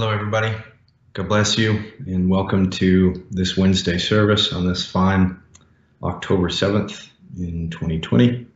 [0.00, 0.56] Hello, everybody.
[1.12, 5.38] God bless you, and welcome to this Wednesday service on this fine
[6.02, 7.06] October 7th
[7.38, 8.46] in 2020.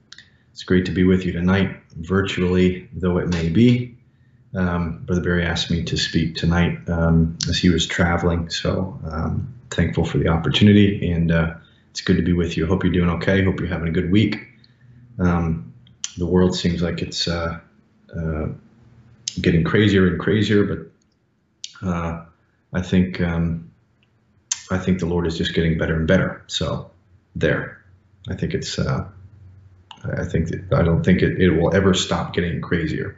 [0.52, 3.94] It's great to be with you tonight, virtually though it may be.
[4.54, 9.54] Um, Brother Barry asked me to speak tonight um, as he was traveling, so um,
[9.70, 11.56] thankful for the opportunity, and uh,
[11.90, 12.66] it's good to be with you.
[12.66, 13.44] Hope you're doing okay.
[13.44, 14.48] Hope you're having a good week.
[15.18, 15.74] Um,
[16.16, 17.60] the world seems like it's uh,
[18.16, 18.46] uh,
[19.38, 20.93] getting crazier and crazier, but
[21.84, 22.24] uh,
[22.72, 23.70] I think um,
[24.70, 26.42] I think the Lord is just getting better and better.
[26.46, 26.90] So
[27.34, 27.82] there,
[28.28, 28.78] I think it's.
[28.78, 29.08] Uh,
[30.18, 33.16] I think that, I don't think it, it will ever stop getting crazier.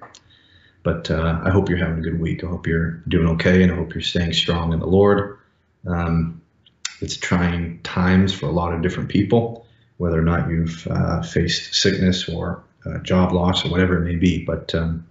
[0.85, 2.45] But uh, I hope you're having a good week.
[2.45, 5.39] I hope you're doing okay, and I hope you're staying strong in the Lord.
[5.85, 6.41] Um,
[7.01, 11.75] it's trying times for a lot of different people, whether or not you've uh, faced
[11.75, 14.45] sickness or uh, job loss or whatever it may be.
[14.45, 15.07] But um,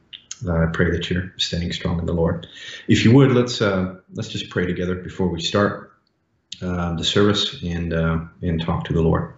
[0.48, 2.48] I pray that you're staying strong in the Lord.
[2.88, 5.94] If you would, let's uh, let's just pray together before we start
[6.62, 9.34] uh, the service and uh, and talk to the Lord.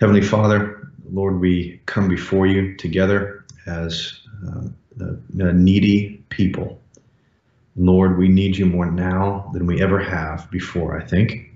[0.00, 4.68] Heavenly Father, Lord, we come before you together as uh,
[4.98, 6.80] needy people.
[7.76, 11.00] Lord, we need you more now than we ever have before.
[11.00, 11.52] I think,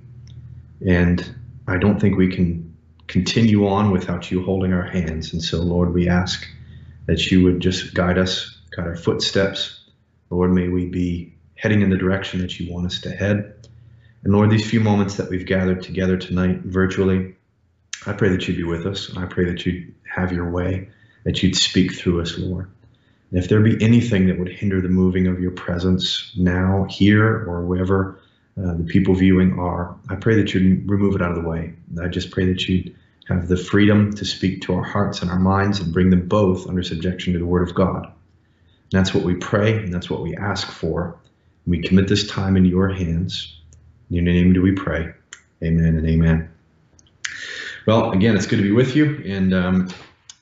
[0.87, 1.35] and
[1.67, 2.75] I don't think we can
[3.07, 5.33] continue on without you holding our hands.
[5.33, 6.47] And so, Lord, we ask
[7.07, 9.81] that you would just guide us, guide our footsteps.
[10.31, 13.69] Lord, may we be heading in the direction that you want us to head.
[14.23, 17.37] And Lord, these few moments that we've gathered together tonight virtually,
[18.07, 19.09] I pray that you'd be with us.
[19.09, 20.89] And I pray that you'd have your way,
[21.25, 22.71] that you'd speak through us, Lord.
[23.31, 27.27] And if there be anything that would hinder the moving of your presence now, here,
[27.27, 28.21] or wherever
[28.59, 31.75] uh, the people viewing are, I pray that you'd remove it out of the way.
[32.03, 32.97] I just pray that you'd
[33.29, 36.69] have the freedom to speak to our hearts and our minds and bring them both
[36.69, 38.07] under subjection to the Word of God.
[38.07, 38.13] And
[38.93, 41.19] that's what we pray and that's what we ask for.
[41.65, 43.61] And We commit this time into your hands.
[44.11, 45.13] In your name do we pray.
[45.63, 46.51] Amen and amen.
[47.87, 49.89] Well, again, it's good to be with you, and um,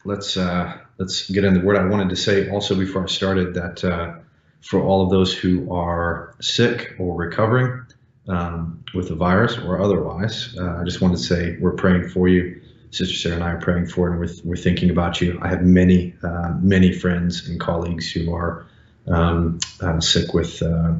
[0.04, 1.76] let's uh, let's get in the word.
[1.76, 4.14] I wanted to say also before I started that uh,
[4.62, 7.84] for all of those who are sick or recovering
[8.28, 12.28] um, with the virus or otherwise, uh, I just wanted to say we're praying for
[12.28, 12.62] you.
[12.94, 15.36] Sister Sarah and I are praying for, and we're, we're thinking about you.
[15.42, 18.66] I have many, uh, many friends and colleagues who are
[19.08, 20.94] um, uh, sick with uh,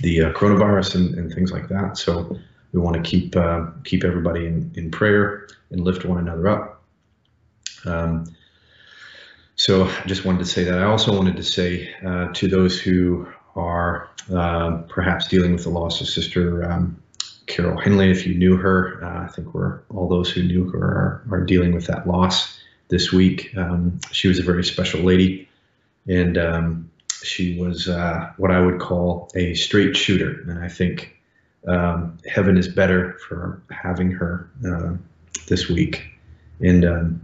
[0.00, 1.98] the uh, coronavirus and, and, things like that.
[1.98, 2.38] So
[2.72, 6.82] we want to keep uh, keep everybody in, in prayer and lift one another up.
[7.84, 8.32] Um,
[9.56, 10.78] so I just wanted to say that.
[10.78, 14.08] I also wanted to say uh, to those who are
[14.88, 17.02] perhaps dealing with the loss of Sister um,
[17.46, 20.78] Carol Henley, if you knew her, uh, I think we're all those who knew her
[20.78, 23.54] are, are dealing with that loss this week.
[23.56, 25.48] Um, she was a very special lady,
[26.08, 26.90] and um,
[27.22, 30.42] she was uh, what I would call a straight shooter.
[30.48, 31.16] And I think
[31.66, 34.94] um, heaven is better for having her uh,
[35.46, 36.06] this week.
[36.60, 37.20] And um,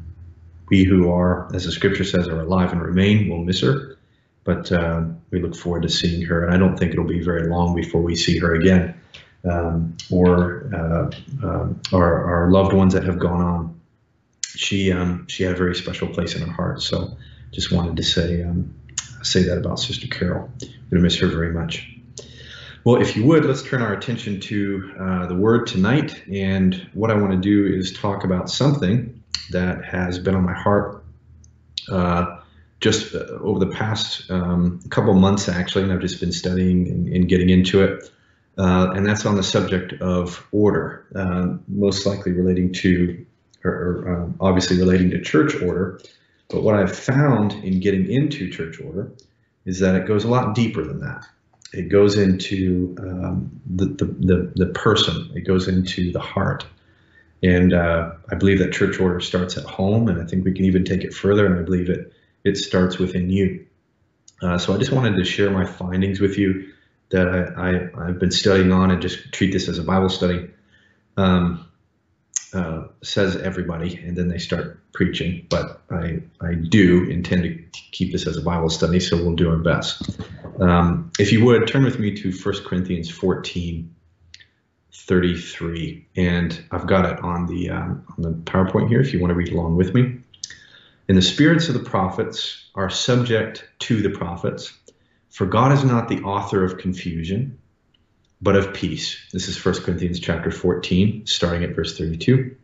[0.69, 3.97] we who are, as the scripture says, are alive and remain will miss her.
[4.45, 6.45] But uh, we look forward to seeing her.
[6.45, 9.01] And I don't think it'll be very long before we see her again
[9.45, 13.81] um, or uh, uh, our, our, loved ones that have gone on.
[14.43, 16.83] She um, she had a very special place in her heart.
[16.83, 17.17] So
[17.53, 18.75] just wanted to say um,
[19.23, 20.51] say that about Sister Carol.
[20.91, 21.89] Gonna miss her very much.
[22.85, 26.23] Well, if you would, let's turn our attention to uh, the Word tonight.
[26.33, 30.55] And what I want to do is talk about something that has been on my
[30.55, 31.05] heart
[31.91, 32.39] uh,
[32.81, 37.09] just uh, over the past um, couple months, actually, and I've just been studying and,
[37.09, 38.11] and getting into it
[38.59, 43.25] uh, and that's on the subject of order, uh, most likely relating to,
[43.65, 46.01] or, or um, obviously relating to church order.
[46.49, 49.13] But what I've found in getting into church order
[49.65, 51.25] is that it goes a lot deeper than that.
[51.73, 56.67] It goes into um, the, the, the, the, person, it goes into the heart.
[57.43, 60.65] And uh, I believe that church order starts at home, and I think we can
[60.65, 62.13] even take it further, and I believe it,
[62.45, 63.65] it starts within you.
[64.43, 66.73] Uh, so I just wanted to share my findings with you
[67.11, 70.51] that I, I, have been studying on and just treat this as a Bible study.
[71.17, 71.67] Um,
[72.53, 75.47] uh, says everybody, and then they start preaching.
[75.49, 79.51] But I, I do intend to keep this as a Bible study, so we'll do
[79.51, 80.21] our best.
[80.61, 83.95] Um, if you would, turn with me to 1 Corinthians 14,
[84.93, 86.07] 33.
[86.17, 89.37] And I've got it on the, um, on the PowerPoint here if you want to
[89.37, 90.19] read along with me.
[91.09, 94.73] And the spirits of the prophets are subject to the prophets
[95.31, 97.59] for God is not the author of confusion,
[98.43, 99.17] but of peace.
[99.33, 102.57] This is 1 Corinthians chapter 14, starting at verse 32.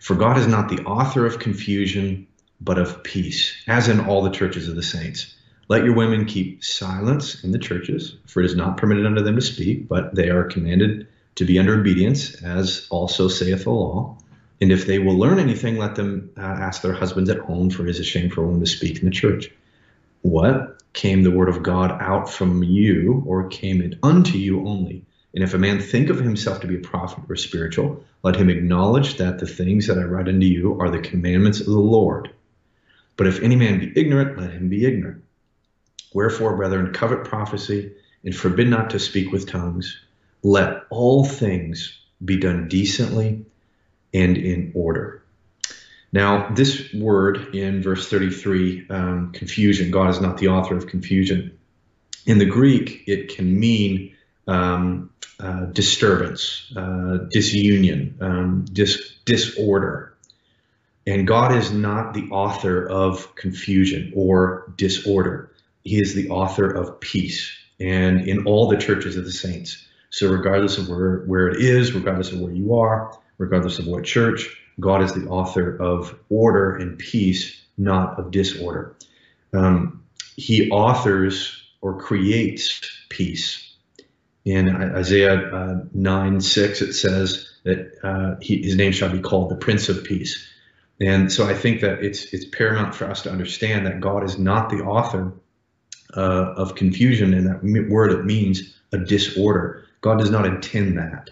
[0.00, 2.26] For God is not the author of confusion,
[2.60, 5.34] but of peace, as in all the churches of the saints.
[5.68, 9.34] Let your women keep silence in the churches, for it is not permitted unto them
[9.36, 14.16] to speak, but they are commanded to be under obedience, as also saith the law.
[14.60, 17.86] And if they will learn anything, let them uh, ask their husbands at home, for
[17.86, 19.50] it is a shame for a woman to speak in the church.
[20.22, 20.75] What?
[20.96, 25.04] Came the word of God out from you, or came it unto you only?
[25.34, 28.48] And if a man think of himself to be a prophet or spiritual, let him
[28.48, 32.30] acknowledge that the things that I write unto you are the commandments of the Lord.
[33.18, 35.22] But if any man be ignorant, let him be ignorant.
[36.14, 37.92] Wherefore, brethren, covet prophecy
[38.24, 40.00] and forbid not to speak with tongues.
[40.42, 43.44] Let all things be done decently
[44.14, 45.22] and in order.
[46.16, 51.58] Now, this word in verse 33, um, confusion, God is not the author of confusion.
[52.24, 54.16] In the Greek, it can mean
[54.48, 60.16] um, uh, disturbance, uh, disunion, um, dis- disorder.
[61.06, 65.52] And God is not the author of confusion or disorder.
[65.84, 67.54] He is the author of peace.
[67.78, 69.86] And in all the churches of the saints.
[70.08, 74.04] So, regardless of where, where it is, regardless of where you are, regardless of what
[74.04, 78.96] church, God is the author of order and peace, not of disorder.
[79.54, 80.04] Um,
[80.36, 83.62] he authors or creates peace.
[84.44, 89.50] In Isaiah uh, 9 6, it says that uh, he, his name shall be called
[89.50, 90.46] the Prince of Peace.
[91.00, 94.38] And so I think that it's, it's paramount for us to understand that God is
[94.38, 95.32] not the author
[96.16, 99.84] uh, of confusion, and that word it means a disorder.
[100.00, 101.30] God does not intend that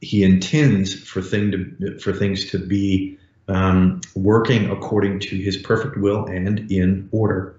[0.00, 5.96] he intends for thing to for things to be um, working according to his perfect
[5.96, 7.56] will and in order.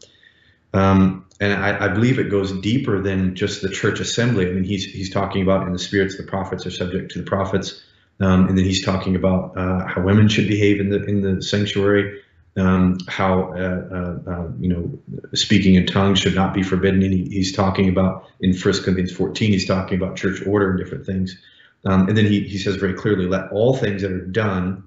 [0.74, 4.50] Um, and I, I, believe it goes deeper than just the church assembly.
[4.50, 7.25] I mean, he's he's talking about in the spirits the prophets are subject to the
[7.25, 7.81] prophets,
[8.19, 11.42] um, and then he's talking about uh, how women should behave in the in the
[11.42, 12.22] sanctuary,
[12.57, 15.00] um, how uh, uh, uh you know
[15.33, 17.01] speaking in tongues should not be forbidden.
[17.04, 20.80] And he, he's talking about in 1 Corinthians 14, he's talking about church order and
[20.80, 21.38] different things.
[21.86, 24.84] Um, and then he, he says very clearly, let all things that are done,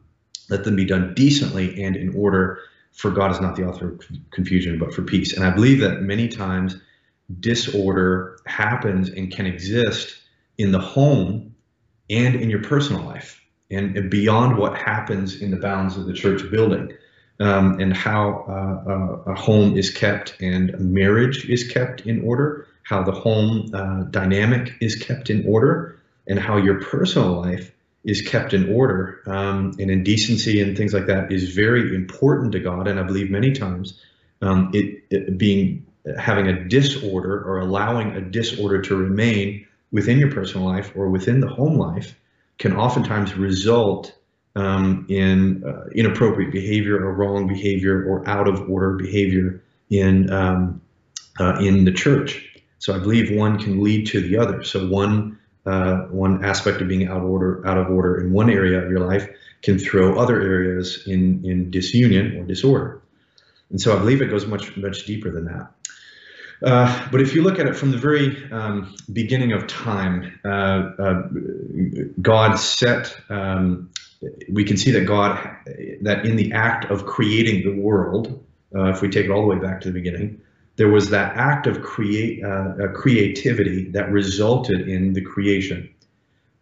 [0.48, 2.58] let them be done decently and in order,
[2.92, 5.34] for God is not the author of confusion, but for peace.
[5.34, 6.76] And I believe that many times
[7.38, 10.16] disorder happens and can exist
[10.58, 11.54] in the home
[12.10, 13.40] and in your personal life
[13.70, 16.92] and beyond what happens in the bounds of the church building.
[17.38, 22.66] Um, and how uh, uh, a home is kept and marriage is kept in order,
[22.82, 25.98] how the home uh, dynamic is kept in order,
[26.30, 27.72] and how your personal life
[28.04, 32.52] is kept in order um, and in decency and things like that is very important
[32.52, 32.88] to God.
[32.88, 34.00] And I believe many times
[34.40, 35.84] um, it, it, being
[36.18, 41.40] having a disorder or allowing a disorder to remain within your personal life or within
[41.40, 42.18] the home life
[42.58, 44.14] can oftentimes result
[44.56, 50.80] um, in uh, inappropriate behavior or wrong behavior or out of order behavior in um,
[51.38, 52.46] uh, in the church.
[52.78, 54.62] So I believe one can lead to the other.
[54.62, 58.50] So one uh, one aspect of being out of order, out of order in one
[58.50, 59.28] area of your life
[59.62, 63.02] can throw other areas in in disunion or disorder.
[63.70, 65.72] And so I believe it goes much much deeper than that.
[66.62, 70.48] Uh, but if you look at it from the very um, beginning of time, uh,
[70.48, 71.22] uh,
[72.20, 73.16] God set.
[73.30, 73.90] Um,
[74.50, 75.38] we can see that God,
[76.02, 79.46] that in the act of creating the world, uh, if we take it all the
[79.46, 80.42] way back to the beginning,
[80.80, 85.86] there was that act of create, uh, creativity that resulted in the creation.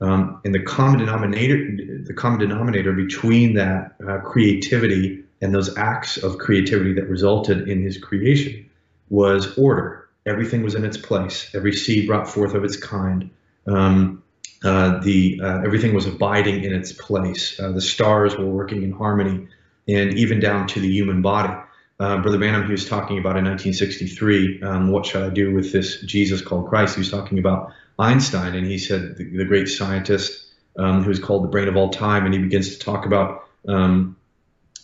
[0.01, 1.57] Um, and the common denominator,
[2.05, 7.81] the common denominator between that uh, creativity and those acts of creativity that resulted in
[7.81, 8.69] his creation
[9.09, 10.09] was order.
[10.27, 11.55] Everything was in its place.
[11.55, 13.31] Every seed brought forth of its kind.
[13.69, 14.25] Um,
[14.65, 17.61] uh, the uh, everything was abiding in its place.
[17.61, 19.47] Uh, the stars were working in harmony,
[19.87, 21.55] and even down to the human body
[22.01, 25.73] uh, Brother Branham, he was talking about in 1963, um, what should I do with
[25.73, 26.95] this Jesus called Christ?
[26.95, 30.47] He was talking about Einstein, and he said the, the great scientist
[30.79, 33.49] um, who is called the brain of all time, and he begins to talk about,
[33.67, 34.17] um,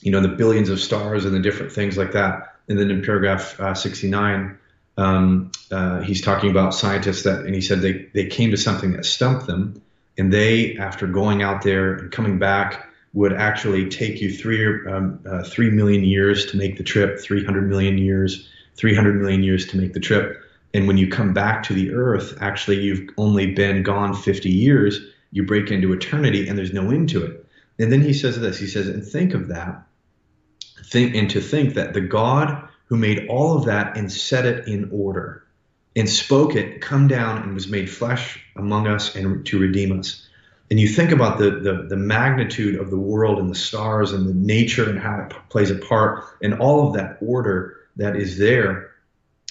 [0.01, 2.57] you know, the billions of stars and the different things like that.
[2.69, 4.59] And then in paragraph uh, 69,
[4.97, 8.95] um, uh, he's talking about scientists that, and he said they, they came to something
[8.95, 9.81] that stumped them,
[10.19, 15.21] and they, after going out there and coming back, would actually take you three um,
[15.27, 19.77] uh, three million years to make the trip, 300 million years, 300 million years to
[19.77, 20.43] make the trip.
[20.75, 25.01] And when you come back to the Earth, actually you've only been gone 50 years.
[25.31, 27.47] You break into eternity, and there's no end to it.
[27.79, 28.59] And then he says this.
[28.59, 29.87] He says, and think of that.
[30.85, 34.69] Think and to think that the God who made all of that and set it
[34.69, 35.45] in order
[35.97, 40.24] and spoke it, come down and was made flesh among us and to redeem us
[40.71, 44.27] and you think about the, the, the magnitude of the world and the stars and
[44.27, 48.39] the nature and how it plays a part and all of that order that is
[48.39, 48.95] there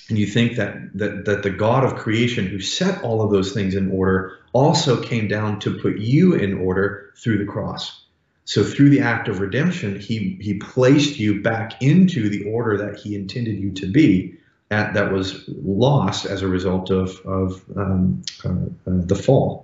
[0.10, 3.54] and you think that, that that the God of creation who set all of those
[3.54, 8.04] things in order also came down to put you in order through the cross.
[8.46, 13.00] So through the act of redemption, he he placed you back into the order that
[13.00, 14.36] he intended you to be
[14.70, 18.56] at, that was lost as a result of of um, uh, uh,
[18.86, 19.63] the fall.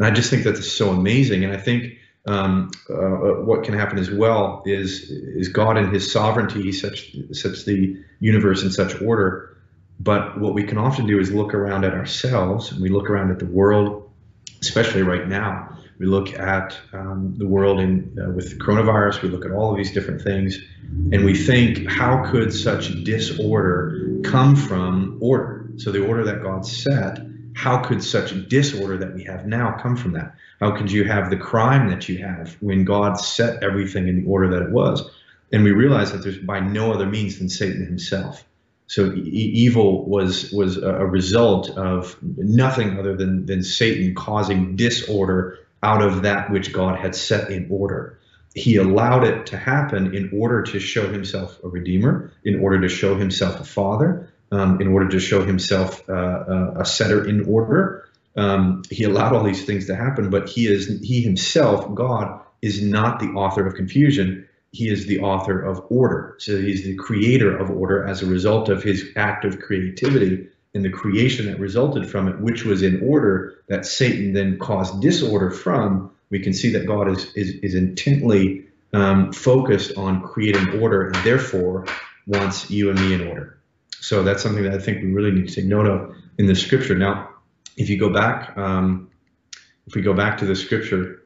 [0.00, 1.44] And I just think that is so amazing.
[1.44, 6.10] And I think um, uh, what can happen as well is is God in His
[6.10, 9.58] sovereignty He sets sets the universe in such order.
[9.98, 13.30] But what we can often do is look around at ourselves and we look around
[13.30, 14.10] at the world,
[14.62, 15.76] especially right now.
[15.98, 19.20] We look at um, the world in uh, with coronavirus.
[19.20, 20.58] We look at all of these different things,
[21.12, 25.68] and we think, how could such disorder come from order?
[25.76, 27.20] So the order that God set
[27.54, 30.34] how could such disorder that we have now come from that?
[30.60, 34.28] How could you have the crime that you have when God set everything in the
[34.28, 35.10] order that it was?
[35.52, 38.44] And we realize that there's by no other means than Satan himself.
[38.86, 45.58] So e- evil was was a result of nothing other than than Satan causing disorder
[45.82, 48.18] out of that which God had set in order.
[48.54, 52.88] He allowed it to happen in order to show himself a redeemer, in order to
[52.88, 57.46] show himself a father, um, in order to show himself uh, uh, a setter in
[57.46, 58.08] order.
[58.36, 62.82] Um, he allowed all these things to happen, but he is he himself, God, is
[62.82, 64.48] not the author of confusion.
[64.72, 66.36] He is the author of order.
[66.38, 70.84] So he's the creator of order as a result of his act of creativity and
[70.84, 75.50] the creation that resulted from it, which was in order that Satan then caused disorder
[75.50, 76.12] from.
[76.30, 81.14] We can see that God is is, is intently um, focused on creating order and
[81.24, 81.86] therefore
[82.26, 83.59] wants you and me in order.
[84.00, 86.54] So that's something that I think we really need to take note of in the
[86.54, 86.94] scripture.
[86.96, 87.28] Now,
[87.76, 89.10] if you go back, um,
[89.86, 91.22] if we go back to the scripture,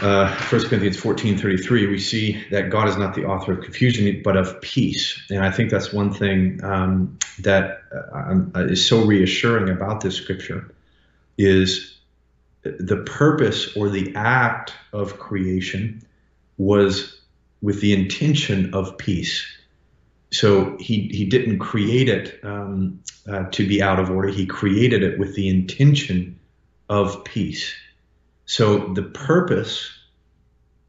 [0.00, 4.22] uh, 1 Corinthians 14 33, we see that God is not the author of confusion,
[4.22, 5.20] but of peace.
[5.30, 10.74] And I think that's one thing um, that uh, is so reassuring about this scripture
[11.36, 11.98] is
[12.62, 16.02] the purpose or the act of creation
[16.56, 17.20] was
[17.60, 19.44] with the intention of peace
[20.34, 24.28] so he he didn't create it um, uh, to be out of order.
[24.28, 26.38] He created it with the intention
[26.88, 27.72] of peace.
[28.46, 29.90] So the purpose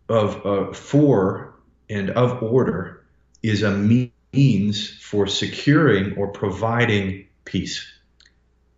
[0.10, 1.56] of uh, for
[1.90, 3.04] and of order
[3.44, 7.86] is a means for securing or providing peace.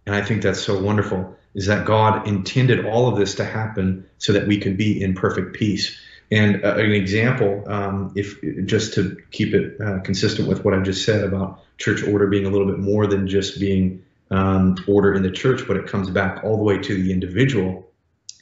[0.05, 4.07] And I think that's so wonderful is that God intended all of this to happen
[4.19, 5.97] so that we could be in perfect peace.
[6.29, 10.81] And uh, an example, um, if just to keep it uh, consistent with what I
[10.81, 15.13] just said about church order being a little bit more than just being um, order
[15.13, 17.89] in the church, but it comes back all the way to the individual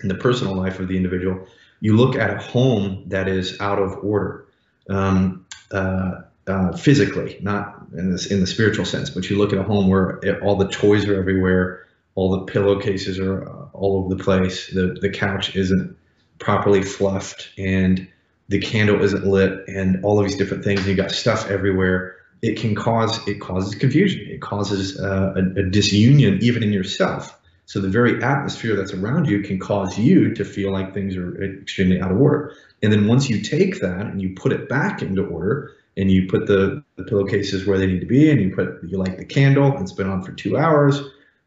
[0.02, 1.46] and the personal life of the individual.
[1.80, 4.48] You look at a home that is out of order,
[4.90, 9.60] um, uh, uh, physically, not in this in the spiritual sense, but you look at
[9.60, 13.98] a home where it, all the toys are everywhere, all the pillowcases are uh, all
[13.98, 15.96] over the place, the the couch isn't
[16.40, 18.08] properly fluffed and
[18.48, 22.16] the candle isn't lit and all of these different things and you got stuff everywhere
[22.42, 24.28] it can cause it causes confusion.
[24.30, 27.38] It causes uh, a, a, disunion even in yourself.
[27.66, 31.44] So the very atmosphere that's around you can cause you to feel like things are
[31.44, 32.54] extremely out of order.
[32.84, 36.28] And then once you take that and you put it back into order and you
[36.28, 39.26] put the, the pillowcases where they need to be and you put you light the
[39.26, 41.02] candle it's been on for two hours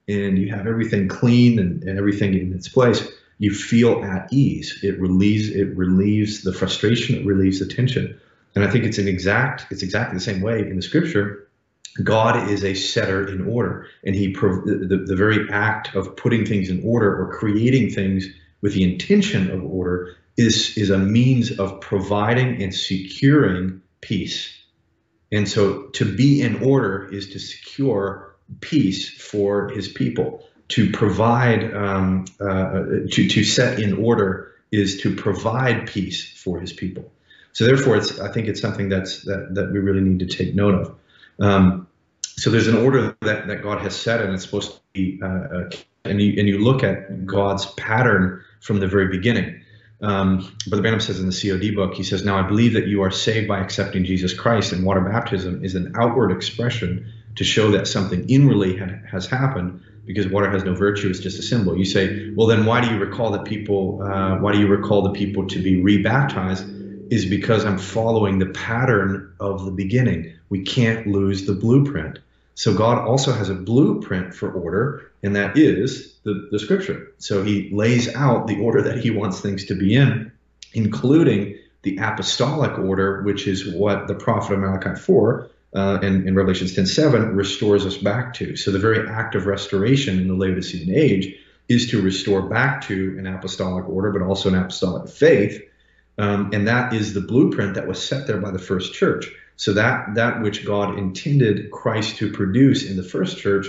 [0.09, 3.07] and you have everything clean and, and everything in its place
[3.39, 4.81] you feel at ease.
[4.83, 7.17] It relieves it relieves the frustration.
[7.17, 8.21] It relieves the tension.
[8.55, 11.49] And I think it's an exact it's exactly the same way in the scripture.
[12.03, 16.69] God is a setter in order, and he the, the very act of putting things
[16.69, 18.27] in order or creating things
[18.61, 24.55] with the intention of order is is a means of providing and securing peace.
[25.31, 31.75] And so to be in order is to secure peace for his people to provide,
[31.75, 37.11] um, uh, to, to set in order is to provide peace for his people.
[37.53, 40.55] So therefore, it's, I think it's something that's, that, that we really need to take
[40.55, 40.95] note of.
[41.41, 41.89] Um,
[42.23, 45.27] so there's an order that, that God has set, and it's supposed to be, uh,
[45.27, 45.71] uh,
[46.05, 49.63] and, you, and you look at God's pattern from the very beginning.
[50.01, 53.03] Um, Brother Branham says in the COD book, he says, Now I believe that you
[53.03, 57.73] are saved by accepting Jesus Christ, and water baptism is an outward expression to show
[57.73, 61.79] that something inwardly ha- has happened because water has no virtue it's just a symbol.
[61.79, 65.03] You say well then why do you recall that people uh, why do you recall
[65.03, 66.65] the people to be rebaptized?
[67.13, 70.35] Is because i'm following the pattern of the beginning.
[70.49, 72.19] We can't lose the blueprint.
[72.55, 77.13] So god also has a blueprint for order and that is the, the scripture.
[77.19, 80.33] So he lays out the order that he wants things to be in
[80.73, 86.35] including the apostolic order which is what the prophet of malachi 4 uh, and in
[86.35, 88.57] Revelations 10:7 restores us back to.
[88.57, 91.35] So the very act of restoration in the Laodicean age
[91.69, 95.63] is to restore back to an apostolic order, but also an apostolic faith.
[96.17, 99.27] Um, and that is the blueprint that was set there by the first church.
[99.57, 103.67] So that that which God intended Christ to produce in the first church,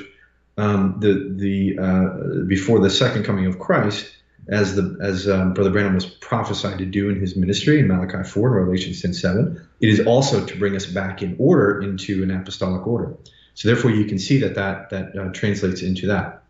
[0.57, 4.09] um, the the uh, before the second coming of Christ,
[4.49, 8.23] as the as um, Brother Branham was prophesied to do in his ministry in Malachi
[8.23, 12.23] 4 and Revelation 10 7, it is also to bring us back in order into
[12.23, 13.15] an apostolic order.
[13.53, 16.43] So therefore, you can see that that that uh, translates into that.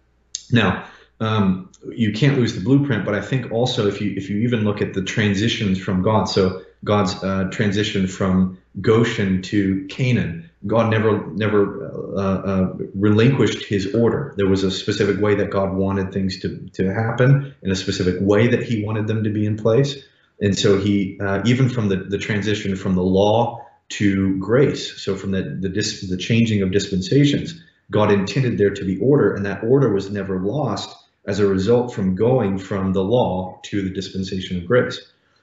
[0.52, 0.86] Now,
[1.20, 4.64] um, you can't lose the blueprint, but I think also if you if you even
[4.64, 10.92] look at the transitions from God, so God's uh, transition from Goshen to Canaan, God
[10.92, 14.34] never never uh, uh, relinquished His order.
[14.36, 18.18] There was a specific way that God wanted things to to happen, in a specific
[18.20, 20.04] way that He wanted them to be in place,
[20.42, 25.16] and so He uh, even from the the transition from the law to grace, so
[25.16, 29.46] from the the, dis, the changing of dispensations, God intended there to be order, and
[29.46, 33.90] that order was never lost as a result from going from the law to the
[33.90, 35.00] dispensation of grace.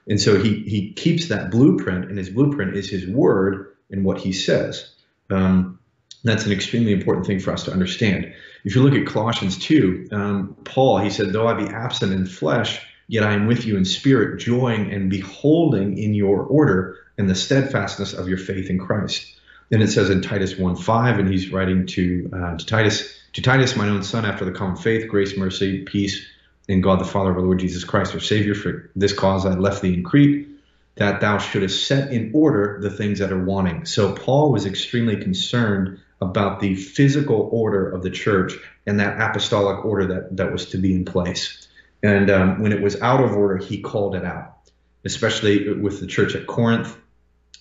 [0.09, 4.19] And so he, he keeps that blueprint, and his blueprint is his word and what
[4.19, 4.93] he says.
[5.31, 5.79] Um,
[6.25, 8.33] that's an extremely important thing for us to understand.
[8.65, 12.27] If you look at Colossians 2, um, Paul, he said, Though I be absent in
[12.27, 17.31] flesh, yet I am with you in spirit, joying and beholding in your order and
[17.31, 19.39] the steadfastness of your faith in Christ.
[19.71, 23.43] Then it says in Titus 1 5, and he's writing to, uh, to Titus, to
[23.43, 26.27] Titus, my own son, after the common faith, grace, mercy, peace,
[26.69, 28.55] in God the Father of our Lord Jesus Christ, our Savior.
[28.55, 30.49] For this cause I left thee in Crete,
[30.97, 33.85] that thou shouldest set in order the things that are wanting.
[33.85, 38.55] So Paul was extremely concerned about the physical order of the church
[38.87, 41.69] and that apostolic order that, that was to be in place.
[42.03, 44.57] And um, when it was out of order, he called it out,
[45.05, 46.97] especially with the church at Corinth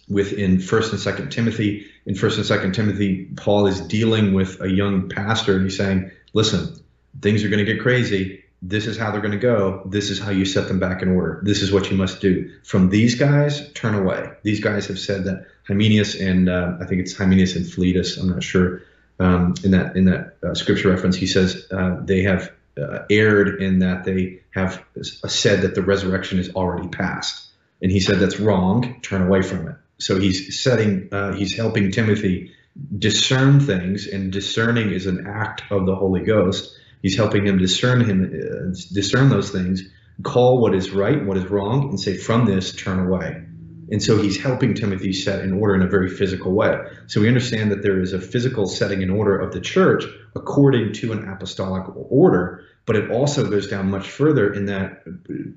[0.08, 4.70] within first and second timothy in first and second timothy paul is dealing with a
[4.70, 6.76] young pastor and he's saying listen
[7.22, 9.84] things are going to get crazy this is how they're going to go.
[9.86, 11.40] This is how you set them back in order.
[11.44, 12.52] This is what you must do.
[12.64, 14.32] From these guys turn away.
[14.44, 18.30] These guys have said that Hymenaeus and uh, i think it's Hymenaeus and Philetus i'm
[18.30, 18.84] not sure
[19.20, 23.62] um, in that in that uh, scripture reference he says uh, they have uh, erred
[23.62, 27.48] in that they have said that the resurrection is already past.
[27.82, 29.00] And he said that's wrong.
[29.02, 29.76] Turn away from it.
[29.98, 32.52] So he's setting, uh, he's helping Timothy
[32.98, 36.78] discern things, and discerning is an act of the Holy Ghost.
[37.06, 39.84] He's helping him discern him, uh, discern those things,
[40.24, 43.44] call what is right, what is wrong, and say, from this, turn away.
[43.92, 46.76] And so he's helping Timothy set in order in a very physical way.
[47.06, 50.04] So we understand that there is a physical setting in order of the church
[50.36, 55.04] according to an apostolic order, but it also goes down much further in that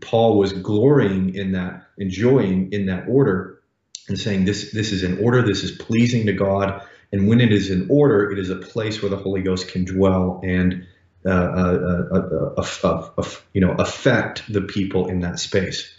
[0.03, 3.63] Paul was glorying in that, enjoying in that order
[4.07, 7.55] and saying this this is in order, this is pleasing to God, and when it
[7.55, 10.87] is in order, it is a place where the Holy Ghost can dwell and
[11.29, 15.93] Uh, uh, uh, you know affect the people in that space.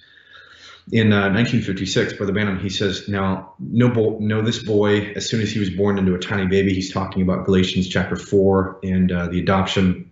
[0.92, 5.52] In 1956, uh, Brother Branham he says, "Now, no, bo- this boy, as soon as
[5.52, 9.28] he was born into a tiny baby, he's talking about Galatians chapter four and uh,
[9.28, 10.10] the adoption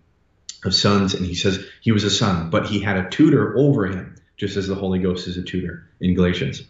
[0.64, 3.86] of sons, and he says he was a son, but he had a tutor over
[3.86, 6.62] him, just as the Holy Ghost is a tutor in Galatians."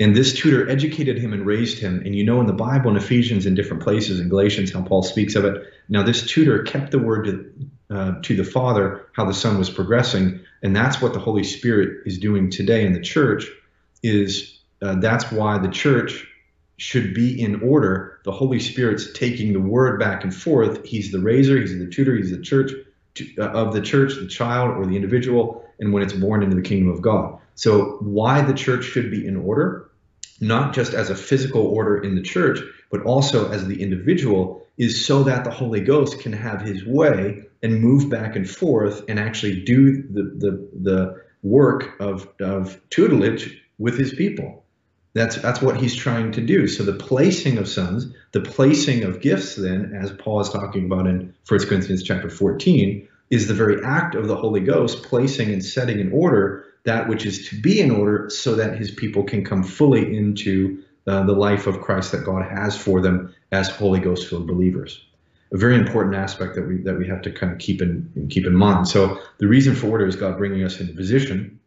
[0.00, 2.02] And this tutor educated him and raised him.
[2.04, 5.04] And you know in the Bible, in Ephesians, in different places, in Galatians, how Paul
[5.04, 5.62] speaks of it.
[5.88, 7.54] Now, this tutor kept the word
[7.92, 10.40] uh, to the Father, how the Son was progressing.
[10.62, 13.46] And that's what the Holy Spirit is doing today in the church,
[14.02, 16.26] is uh, that's why the church
[16.78, 18.20] should be in order.
[18.24, 20.84] The Holy Spirit's taking the word back and forth.
[20.84, 22.72] He's the raiser, he's the tutor, he's the church
[23.14, 26.56] to, uh, of the church, the child or the individual, and when it's born into
[26.56, 27.38] the kingdom of God.
[27.54, 29.90] So, why the church should be in order
[30.42, 32.58] not just as a physical order in the church,
[32.90, 37.44] but also as the individual, is so that the Holy Ghost can have his way
[37.62, 43.62] and move back and forth and actually do the, the, the work of, of tutelage
[43.78, 44.64] with his people.
[45.14, 46.66] That's, that's what he's trying to do.
[46.66, 51.06] So the placing of sons, the placing of gifts, then, as Paul is talking about
[51.06, 55.64] in 1 Corinthians chapter 14, is the very act of the Holy Ghost placing and
[55.64, 59.44] setting in order that which is to be in order so that his people can
[59.44, 64.00] come fully into uh, the life of Christ that God has for them as Holy
[64.00, 65.04] Ghost filled believers.
[65.52, 68.46] A very important aspect that we that we have to kind of keep in keep
[68.46, 68.88] in mind.
[68.88, 71.60] So the reason for order is God bringing us into position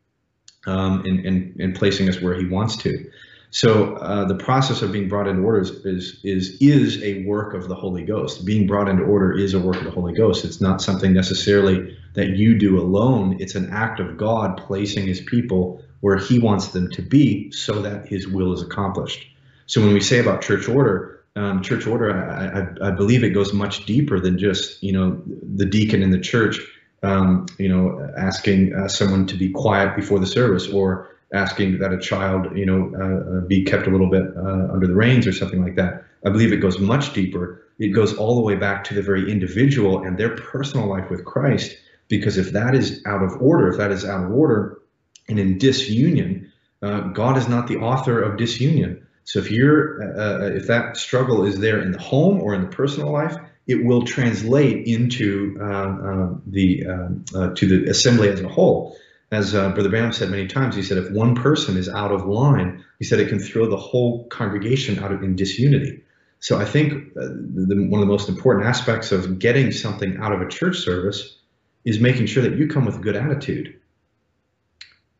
[0.65, 3.11] um, and, and and placing us where He wants to.
[3.51, 7.53] So uh, the process of being brought into order is, is, is is a work
[7.53, 8.43] of the Holy Ghost.
[8.43, 10.43] Being brought into order is a work of the Holy Ghost.
[10.43, 13.37] It's not something necessarily that you do alone.
[13.39, 17.81] It's an act of God placing His people where He wants them to be, so
[17.83, 19.25] that His will is accomplished.
[19.67, 23.31] So when we say about church order, um, church order, I, I, I, believe it
[23.31, 26.59] goes much deeper than just you know the deacon in the church,
[27.03, 31.91] um, you know, asking uh, someone to be quiet before the service or asking that
[31.91, 35.27] a child you know uh, uh be kept a little bit uh, under the reins
[35.27, 36.05] or something like that.
[36.25, 37.61] I believe it goes much deeper.
[37.77, 41.25] It goes all the way back to the very individual and their personal life with
[41.25, 41.77] Christ.
[42.07, 44.79] Because if that is out of order, if that is out of order
[45.27, 49.04] and in disunion, uh, God is not the author of disunion.
[49.25, 52.61] So if you're uh, uh, if that struggle is there in the home or in
[52.61, 53.35] the personal life,
[53.67, 58.95] it will translate into uh, uh the uh, uh, to the assembly as a whole.
[59.31, 62.85] As Brother Branham said many times, he said if one person is out of line,
[62.99, 66.03] he said it can throw the whole congregation out of in disunity.
[66.39, 70.41] So I think the, one of the most important aspects of getting something out of
[70.41, 71.37] a church service
[71.83, 73.79] is making sure that you come with a good attitude.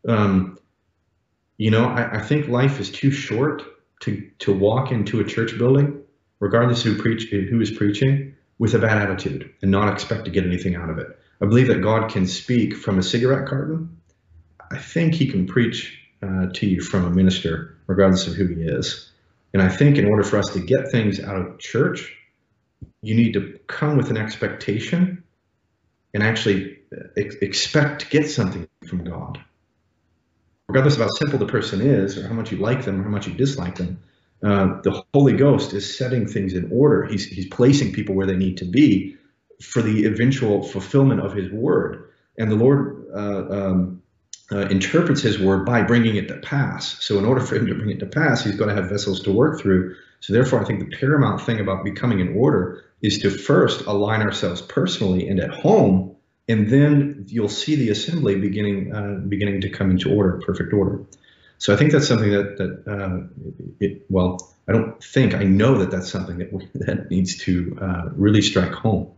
[0.07, 0.59] Um,
[1.57, 3.63] you know, I, I think life is too short
[4.01, 6.01] to to walk into a church building,
[6.39, 10.45] regardless who preach who is preaching, with a bad attitude and not expect to get
[10.45, 11.07] anything out of it.
[11.41, 14.01] I believe that God can speak from a cigarette carton.
[14.71, 18.61] I think He can preach uh, to you from a minister, regardless of who he
[18.61, 19.11] is.
[19.53, 22.13] And I think in order for us to get things out of church,
[23.01, 25.23] you need to come with an expectation
[26.13, 29.39] and actually uh, ex- expect to get something from God
[30.67, 33.09] regardless of how simple the person is or how much you like them or how
[33.09, 33.99] much you dislike them,
[34.43, 37.05] uh, the Holy Ghost is setting things in order.
[37.05, 39.15] He's, he's placing people where they need to be
[39.61, 42.09] for the eventual fulfillment of His word.
[42.37, 44.01] And the Lord uh, um,
[44.51, 47.03] uh, interprets His word by bringing it to pass.
[47.03, 49.21] So, in order for Him to bring it to pass, He's going to have vessels
[49.21, 49.95] to work through.
[50.19, 54.21] So, therefore, I think the paramount thing about becoming in order is to first align
[54.21, 56.14] ourselves personally and at home
[56.47, 61.03] and then you'll see the assembly beginning uh, beginning to come into order, perfect order.
[61.57, 65.79] So I think that's something that that uh, it, well, I don't think I know
[65.79, 69.11] that that's something that we, that needs to uh, really strike home.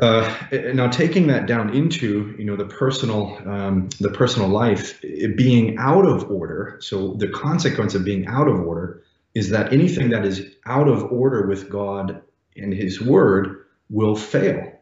[0.00, 0.32] Uh,
[0.74, 6.06] now, taking that down into you know the personal um, the personal life being out
[6.06, 6.78] of order.
[6.80, 9.02] So the consequence of being out of order
[9.34, 12.22] is that anything that is out of order with God
[12.56, 14.77] and His Word will fail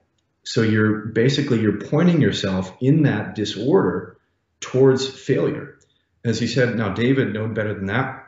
[0.46, 4.16] so you're basically you're pointing yourself in that disorder
[4.60, 5.76] towards failure.
[6.24, 8.24] As he said, now David knew better than that.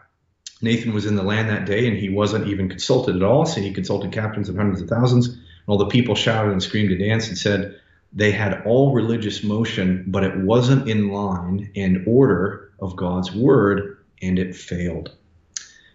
[0.61, 3.46] Nathan was in the land that day and he wasn't even consulted at all.
[3.46, 5.28] So he consulted captains of hundreds of thousands.
[5.28, 7.81] And all the people shouted and screamed and danced and said
[8.12, 14.04] they had all religious motion, but it wasn't in line and order of God's word
[14.20, 15.14] and it failed.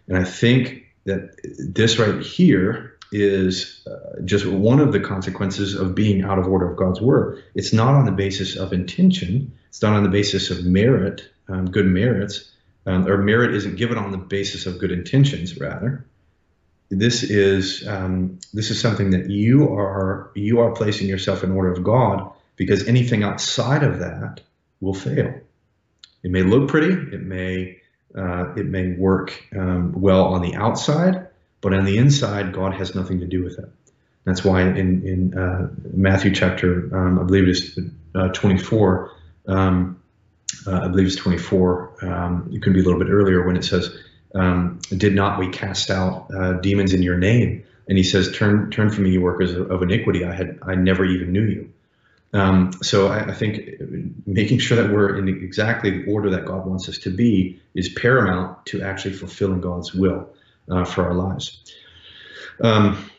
[0.07, 5.93] And I think that this right here is uh, just one of the consequences of
[5.95, 7.41] being out of order of God's word.
[7.53, 9.53] It's not on the basis of intention.
[9.69, 12.51] It's not on the basis of merit, um, good merits,
[12.85, 15.57] um, or merit isn't given on the basis of good intentions.
[15.57, 16.05] Rather,
[16.89, 21.71] this is um, this is something that you are you are placing yourself in order
[21.71, 24.41] of God because anything outside of that
[24.81, 25.33] will fail.
[26.23, 26.93] It may look pretty.
[26.93, 27.77] It may
[28.17, 31.27] uh, it may work um, well on the outside
[31.63, 33.69] but on the inside, God has nothing to do with it.
[34.25, 37.79] That's why in, in uh, Matthew chapter, um, I believe it's
[38.13, 39.11] uh, 24,
[39.47, 40.01] um,
[40.67, 43.63] uh, I believe it's 24, um, it could be a little bit earlier when it
[43.63, 43.95] says,
[44.35, 47.63] um, Did not we cast out uh, demons in your name?
[47.87, 50.25] And he says, Turn turn from me, you workers of, of iniquity.
[50.25, 51.73] I had I never even knew you.
[52.33, 53.59] Um, so I, I, think
[54.25, 57.89] making sure that we're in exactly the order that God wants us to be is
[57.89, 60.29] paramount to actually fulfilling God's will
[60.69, 61.63] uh, for our lives.
[62.61, 63.09] Um,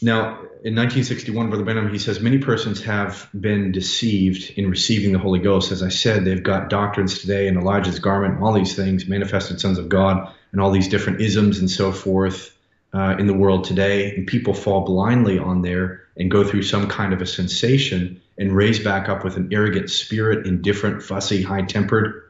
[0.00, 5.18] now, in 1961, Brother Branham, he says many persons have been deceived in receiving the
[5.18, 5.72] Holy Ghost.
[5.72, 9.60] As I said, they've got doctrines today and Elijah's garment, and all these things, manifested
[9.60, 12.56] sons of God, and all these different isms and so forth
[12.92, 14.14] uh, in the world today.
[14.14, 18.52] And people fall blindly on there and go through some kind of a sensation and
[18.52, 22.22] raise back up with an arrogant spirit, indifferent, fussy, high tempered,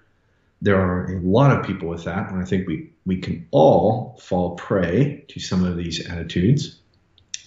[0.63, 4.19] there are a lot of people with that, and I think we, we can all
[4.23, 6.79] fall prey to some of these attitudes.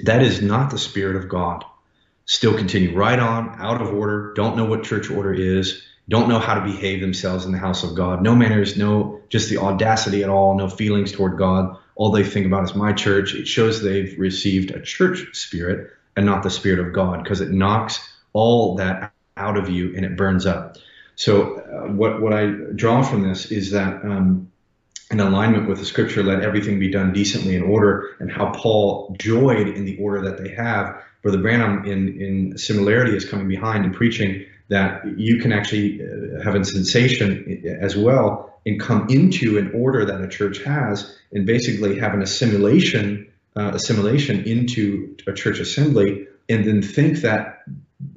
[0.01, 1.63] That is not the Spirit of God.
[2.25, 6.39] Still continue right on, out of order, don't know what church order is, don't know
[6.39, 8.21] how to behave themselves in the house of God.
[8.21, 11.78] No manners, no just the audacity at all, no feelings toward God.
[11.95, 13.34] All they think about is my church.
[13.34, 17.51] It shows they've received a church spirit and not the Spirit of God because it
[17.51, 17.99] knocks
[18.34, 20.78] all that out of you and it burns up.
[21.15, 24.51] So uh, what what I draw from this is that um,
[25.12, 29.15] in alignment with the scripture, let everything be done decently in order, and how Paul
[29.19, 31.01] joyed in the order that they have.
[31.21, 36.43] Brother Branham, in in similarity, is coming behind and preaching that you can actually uh,
[36.43, 41.45] have a sensation as well and come into an order that a church has and
[41.45, 47.63] basically have an assimilation uh, assimilation into a church assembly and then think that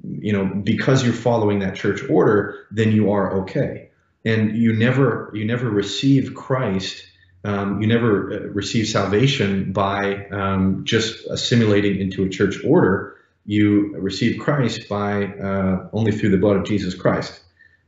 [0.05, 3.91] you know because you're following that church order then you are okay.
[4.25, 7.05] And you never you never receive christ
[7.45, 13.17] um, you never uh, receive salvation by um, just assimilating into a church order.
[13.47, 17.41] You receive christ by uh, only through the blood of jesus christ.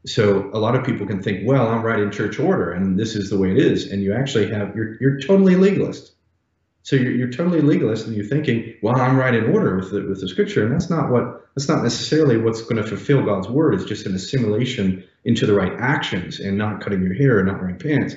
[0.06, 3.14] So a lot of people can think well i'm right in church order and this
[3.14, 6.12] is the way it is and you actually have you're, you're totally legalist
[6.90, 10.02] so you're, you're totally legalist and you're thinking, well, I'm right in order with the,
[10.02, 10.64] with the scripture.
[10.64, 13.74] And that's not what, that's not necessarily what's going to fulfill God's word.
[13.74, 17.60] It's just an assimilation into the right actions and not cutting your hair and not
[17.60, 18.16] wearing pants.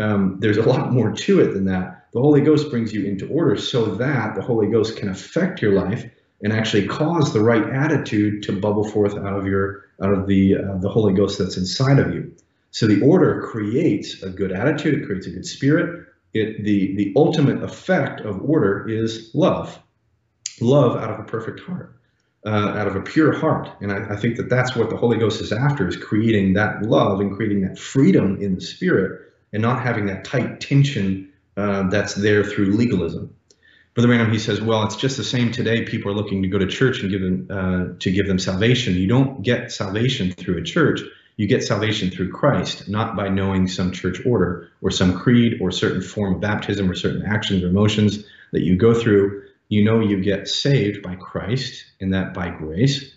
[0.00, 2.06] Um, there's a lot more to it than that.
[2.14, 5.74] The Holy Ghost brings you into order so that the Holy Ghost can affect your
[5.74, 6.08] life
[6.42, 10.56] and actually cause the right attitude to bubble forth out of your out of the
[10.56, 12.34] uh, the Holy Ghost that's inside of you.
[12.70, 17.12] So the order creates a good attitude, it creates a good spirit, it the the
[17.16, 19.78] ultimate effect of order is love,
[20.60, 21.96] love out of a perfect heart,
[22.44, 25.16] uh, out of a pure heart, and I, I, think that that's what the Holy
[25.16, 29.62] Ghost is after: is creating that love and creating that freedom in the spirit, and
[29.62, 33.34] not having that tight tension uh, that's there through legalism.
[33.94, 35.84] Brother Branham, he says, well, it's just the same today.
[35.84, 38.94] People are looking to go to church and give them uh, to give them salvation.
[38.94, 41.00] You don't get salvation through a church.
[41.36, 45.72] You get salvation through Christ, not by knowing some church order or some creed or
[45.72, 49.42] certain form of baptism or certain actions or emotions that you go through.
[49.68, 53.12] You know you get saved by Christ, and that by grace.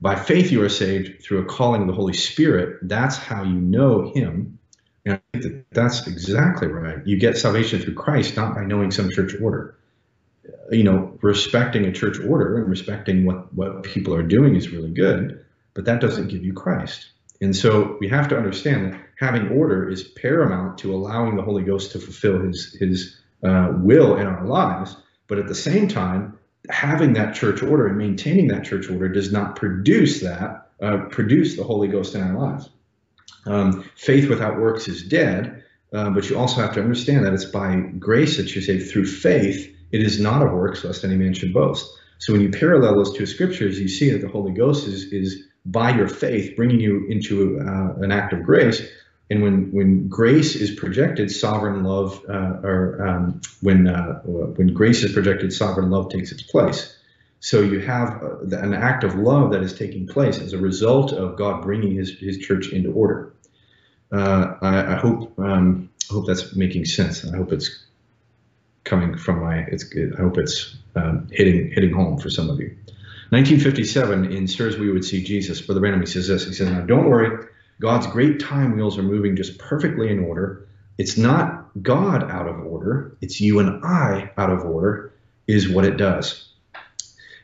[0.00, 2.80] By faith, you are saved through a calling of the Holy Spirit.
[2.82, 4.58] That's how you know Him.
[5.06, 6.98] And I think that that's exactly right.
[7.06, 9.76] You get salvation through Christ, not by knowing some church order.
[10.70, 14.90] You know, respecting a church order and respecting what, what people are doing is really
[14.90, 17.08] good, but that doesn't give you Christ.
[17.44, 21.62] And so we have to understand that having order is paramount to allowing the Holy
[21.62, 24.96] Ghost to fulfill his, his uh, will in our lives.
[25.26, 26.38] But at the same time,
[26.70, 31.56] having that church order and maintaining that church order does not produce that, uh, produce
[31.56, 32.70] the Holy Ghost in our lives.
[33.44, 37.44] Um, faith without works is dead, uh, but you also have to understand that it's
[37.44, 39.70] by grace that you're saved through faith.
[39.92, 41.86] It is not of works, lest any man should boast.
[42.20, 45.44] So when you parallel those two scriptures, you see that the Holy Ghost is, is
[45.66, 48.82] by your faith, bringing you into uh, an act of grace.
[49.30, 55.02] And when, when grace is projected, sovereign love, uh, or um, when, uh, when grace
[55.02, 56.94] is projected, sovereign love takes its place.
[57.40, 61.12] So you have uh, an act of love that is taking place as a result
[61.12, 63.34] of God bringing His, his church into order.
[64.12, 67.24] Uh, I, I, hope um, I hope that's making sense.
[67.26, 67.84] I hope it's
[68.84, 69.58] coming from my.
[69.68, 69.84] It's.
[69.96, 72.76] I hope it's um, hitting hitting home for some of you.
[73.34, 76.46] 1957, in Sirs We Would See Jesus, Brother Branham, he says this.
[76.46, 77.48] He says, Now don't worry,
[77.80, 80.68] God's great time wheels are moving just perfectly in order.
[80.98, 85.14] It's not God out of order, it's you and I out of order,
[85.48, 86.48] is what it does.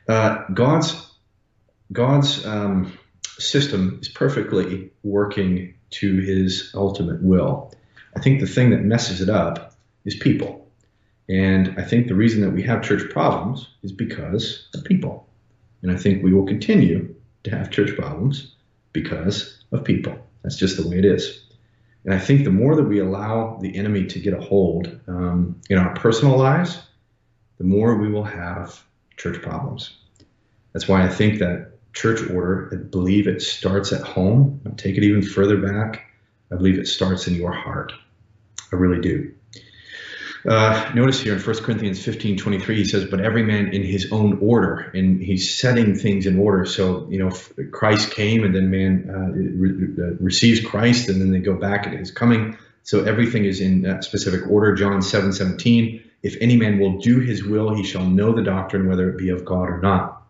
[0.09, 1.11] Uh, God's
[1.91, 2.97] God's um,
[3.41, 7.75] system is perfectly working to his ultimate will.
[8.17, 9.75] I think the thing that messes it up
[10.05, 10.69] is people.
[11.29, 15.27] And I think the reason that we have church problems is because of people.
[15.83, 17.15] And I think we will continue
[17.45, 18.55] to have church problems
[18.93, 20.19] because of people.
[20.43, 21.45] That's just the way it is.
[22.05, 25.61] And I think the more that we allow the enemy to get a hold um,
[25.69, 26.83] in our personal lives,
[27.59, 28.83] the more we will have
[29.17, 29.97] church problems.
[30.73, 34.61] That's why I think that church order, I believe it starts at home.
[34.65, 36.07] I'll take it even further back.
[36.51, 37.93] I believe it starts in your heart.
[38.73, 39.35] I really do.
[40.47, 44.11] Uh, notice here in 1 Corinthians 15 23, he says, But every man in his
[44.11, 44.91] own order.
[44.95, 46.65] And he's setting things in order.
[46.65, 47.31] So, you know,
[47.71, 51.87] Christ came and then man uh, re- uh, receives Christ and then they go back
[51.87, 52.57] at his coming.
[52.83, 54.75] So everything is in that specific order.
[54.75, 58.89] John 7 17, if any man will do his will, he shall know the doctrine,
[58.89, 60.23] whether it be of God or not.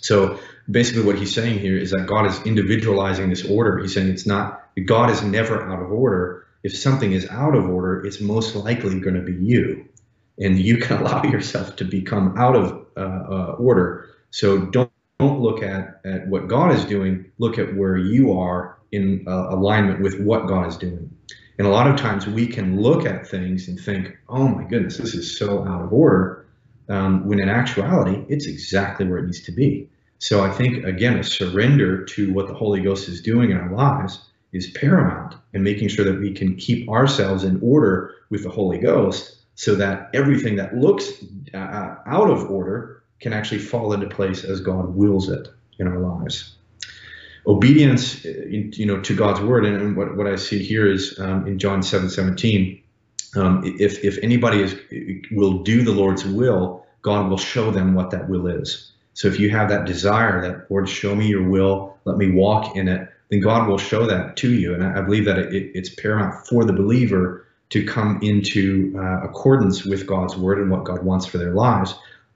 [0.00, 3.78] So basically, what he's saying here is that God is individualizing this order.
[3.78, 7.68] He's saying it's not, God is never out of order if something is out of
[7.68, 9.88] order, it's most likely going to be you.
[10.38, 14.08] And you can allow yourself to become out of uh, uh, order.
[14.30, 18.78] So don't, don't look at, at what God is doing, look at where you are
[18.92, 21.10] in uh, alignment with what God is doing.
[21.58, 24.96] And a lot of times we can look at things and think, oh my goodness,
[24.96, 26.46] this is so out of order,
[26.88, 29.88] um, when in actuality, it's exactly where it needs to be.
[30.18, 33.72] So I think, again, a surrender to what the Holy Ghost is doing in our
[33.72, 38.50] lives is paramount in making sure that we can keep ourselves in order with the
[38.50, 41.10] Holy Ghost so that everything that looks
[41.54, 45.86] uh, uh, out of order can actually fall into place as God wills it in
[45.86, 46.56] our lives.
[47.46, 49.64] obedience, you know, to God's word.
[49.64, 52.82] And what, what I see here is um, in John 7 17,
[53.36, 54.76] um, if, if anybody is,
[55.32, 58.92] will do the Lord's will, God will show them what that will is.
[59.14, 62.76] So if you have that desire that, Lord, show me your will, let me walk
[62.76, 64.74] in it, then God will show that to you.
[64.74, 69.86] And I, believe that it, it's paramount for the believer to come into uh, accordance
[69.86, 71.94] with God's word and what God wants for their lives.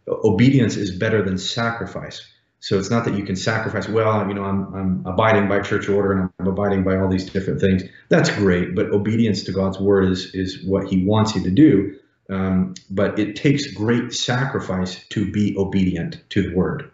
[0.08, 2.26] Obedience is better than sacrifice.
[2.60, 5.90] So it's not that you can sacrifice, well, you know, I'm, I'm abiding by church
[5.90, 7.82] order and I'm abiding by all these different things.
[8.08, 11.94] That's great, but obedience to God's word is, is what he wants you to do.
[12.30, 16.90] Um, but it takes great sacrifice to be obedient to the word.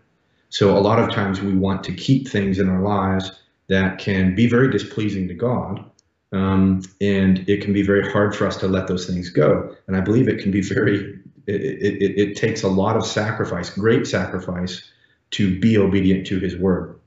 [0.49, 3.31] So a lot of times we want to keep things in our lives
[3.73, 5.85] that can be very displeasing to God.
[6.33, 9.75] Um, and it can be very hard for us to let those things go.
[9.87, 13.71] And I believe it can be very, it, it, it takes a lot of sacrifice,
[13.71, 14.91] great sacrifice,
[15.33, 16.99] to be obedient to his word.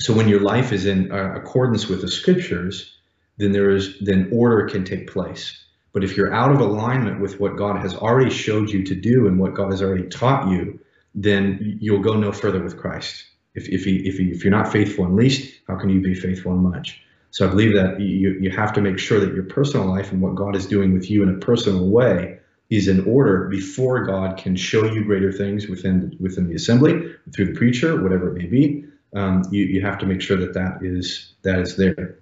[0.00, 2.96] So when your life is in uh, accordance with the scriptures,
[3.38, 5.64] then there is, then order can take place.
[5.92, 9.26] But if you're out of alignment with what God has already showed you to do
[9.26, 10.80] and what God has already taught you,
[11.14, 13.24] then you'll go no further with Christ.
[13.54, 16.14] If, if, he, if, he, if you're not faithful in least, how can you be
[16.14, 17.02] faithful in much?
[17.30, 20.20] So I believe that you, you have to make sure that your personal life and
[20.20, 22.38] what God is doing with you in a personal way
[22.68, 27.46] is in order before God can show you greater things within within the assembly, through
[27.46, 28.84] the preacher, whatever it may be.
[29.14, 32.18] Um, you, you have to make sure that that is that is there.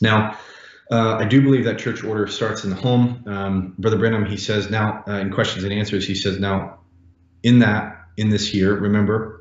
[0.00, 0.36] Now,
[0.90, 3.22] uh, I do believe that church order starts in the home.
[3.26, 6.80] Um, Brother Branham, he says now uh, in questions and answers, he says now
[7.44, 9.39] in that in this year, remember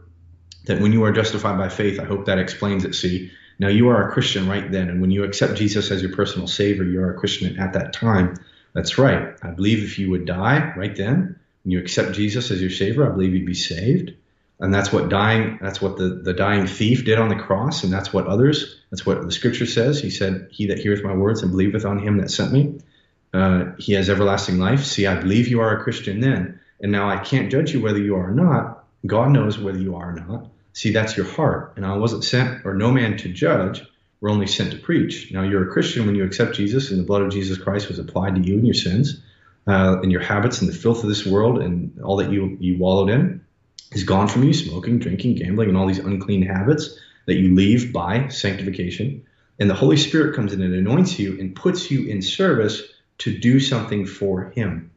[0.66, 2.96] that when you are justified by faith, I hope that explains it.
[2.96, 6.16] See, now you are a Christian right then, and when you accept Jesus as your
[6.16, 8.36] personal Savior, you are a Christian at that time.
[8.74, 9.36] That's right.
[9.42, 13.06] I believe if you would die right then, when you accept Jesus as your Savior,
[13.06, 14.14] I believe you'd be saved.
[14.62, 17.92] And that's what dying, that's what the, the dying thief did on the cross, and
[17.92, 20.02] that's what others, that's what the scripture says.
[20.02, 22.80] He said, He that heareth my words and believeth on him that sent me,
[23.34, 24.84] uh, he has everlasting life.
[24.84, 26.60] See, I believe you are a Christian then.
[26.82, 28.79] And now I can't judge you whether you are or not.
[29.06, 30.48] God knows whether you are or not.
[30.74, 31.74] See, that's your heart.
[31.76, 33.86] And I wasn't sent, or no man to judge,
[34.22, 35.32] we're only sent to preach.
[35.32, 38.00] Now, you're a Christian when you accept Jesus, and the blood of Jesus Christ was
[38.00, 39.22] applied to you and your sins,
[39.68, 42.78] uh, and your habits and the filth of this world, and all that you you
[42.78, 43.46] wallowed in
[43.92, 44.54] is gone from you.
[44.54, 49.26] Smoking, drinking, gambling, and all these unclean habits that you leave by sanctification.
[49.60, 52.82] And the Holy Spirit comes in and anoints you and puts you in service
[53.20, 54.92] to do something for Him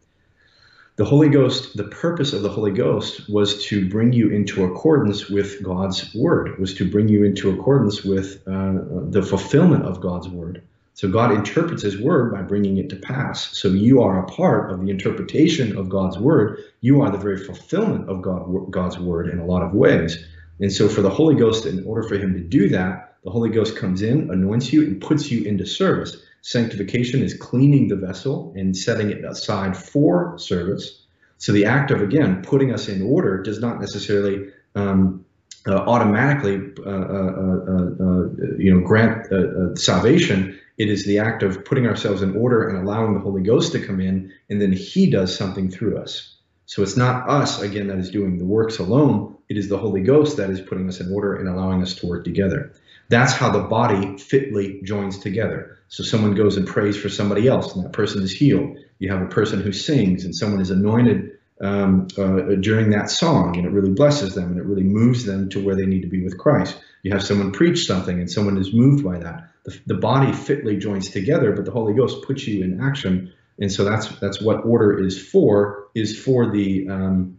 [0.97, 5.29] the Holy Ghost, the purpose of the Holy Ghost was to bring you into accordance
[5.29, 8.75] with God's word, was to bring you into accordance with uh,
[9.09, 10.63] the fulfillment of God's word.
[10.95, 13.57] So God interprets his word by bringing it to pass.
[13.57, 16.63] So you are a part of the interpretation of God's word.
[16.83, 20.23] You are the very fulfillment of God, God's word in a lot of ways.
[20.61, 23.49] And so for the Holy Ghost, in order for him to do that, the Holy
[23.49, 26.23] Ghost comes in, anoints you, and puts you into service.
[26.43, 31.03] Sanctification is cleaning the vessel and setting it aside for service.
[31.39, 35.25] So the act of, again, putting us in order does not necessarily um,
[35.67, 38.29] uh, automatically, uh, uh, uh, uh
[38.59, 40.59] you know, grant uh, salvation.
[40.79, 43.85] It is the act of putting ourselves in order and allowing the Holy Ghost to
[43.85, 46.37] come in, and then He does something through us.
[46.67, 49.37] So it's not us, again, that is doing the works alone.
[49.49, 52.07] It is the Holy Ghost that is putting us in order and allowing us to
[52.07, 52.73] work together.
[53.11, 55.79] That's how the body fitly joins together.
[55.93, 58.79] So someone goes and prays for somebody else, and that person is healed.
[58.99, 63.59] You have a person who sings, and someone is anointed um, uh, during that song,
[63.59, 66.09] and it really blesses them, and it really moves them to where they need to
[66.09, 66.81] be with Christ.
[67.03, 69.51] You have someone preach something, and someone is moved by that.
[69.65, 73.71] The, the body fitly joins together, but the Holy Ghost puts you in action, and
[73.71, 75.89] so that's that's what order is for.
[75.95, 77.39] Is for the um,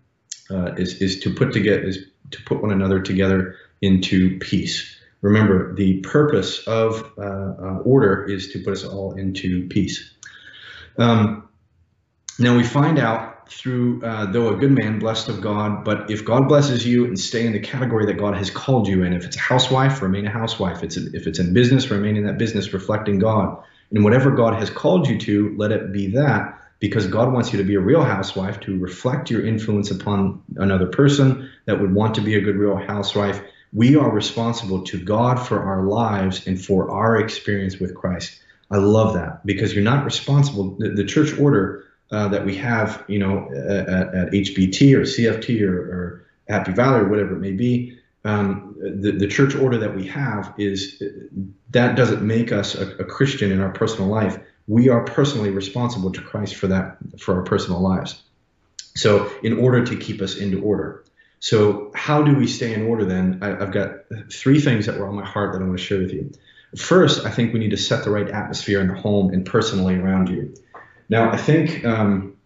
[0.51, 4.95] uh, is is to put together is to put one another together into peace.
[5.23, 10.11] Remember, the purpose of uh, uh, order is to put us all into peace.
[10.97, 11.47] Um,
[12.37, 16.25] now we find out through, uh, though a good man, blessed of God, but if
[16.25, 19.23] God blesses you and stay in the category that God has called you in, if
[19.23, 20.83] it's a housewife, remain a housewife.
[20.83, 23.63] It's if it's in business, remain in that business, reflecting God.
[23.91, 27.59] And whatever God has called you to, let it be that, because God wants you
[27.59, 32.15] to be a real housewife, to reflect your influence upon another person that would want
[32.15, 33.41] to be a good real housewife
[33.73, 38.39] we are responsible to God for our lives and for our experience with Christ.
[38.69, 40.75] I love that because you're not responsible.
[40.77, 45.61] The, the church order uh, that we have, you know, at, at HBT or CFT
[45.61, 46.19] or, or,
[46.49, 50.53] Happy Valley or whatever it may be, um, the, the church order that we have
[50.57, 51.01] is
[51.69, 54.37] that doesn't make us a, a Christian in our personal life.
[54.67, 58.21] We are personally responsible to Christ for that, for our personal lives.
[58.93, 61.05] So, in order to keep us into order.
[61.43, 63.39] So, how do we stay in order then?
[63.41, 65.99] I, have got three things that were on my heart that I want to share
[65.99, 66.31] with you.
[66.77, 69.95] First, I think we need to set the right atmosphere in the home and personally
[69.95, 70.55] around you.
[71.09, 72.37] Now, I think um,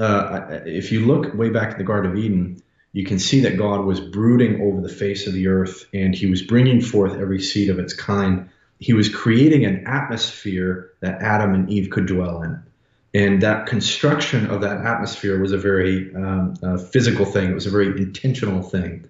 [0.00, 2.60] uh, if you look way back in the Garden of Eden,
[2.92, 6.26] you can see that God was brooding over the face of the earth and he
[6.26, 8.50] was bringing forth every seed of its kind.
[8.80, 12.64] He was creating an atmosphere that Adam and Eve could dwell in.
[13.14, 17.50] And that construction of that atmosphere was a very um, uh, physical thing.
[17.50, 19.08] It was a very intentional thing.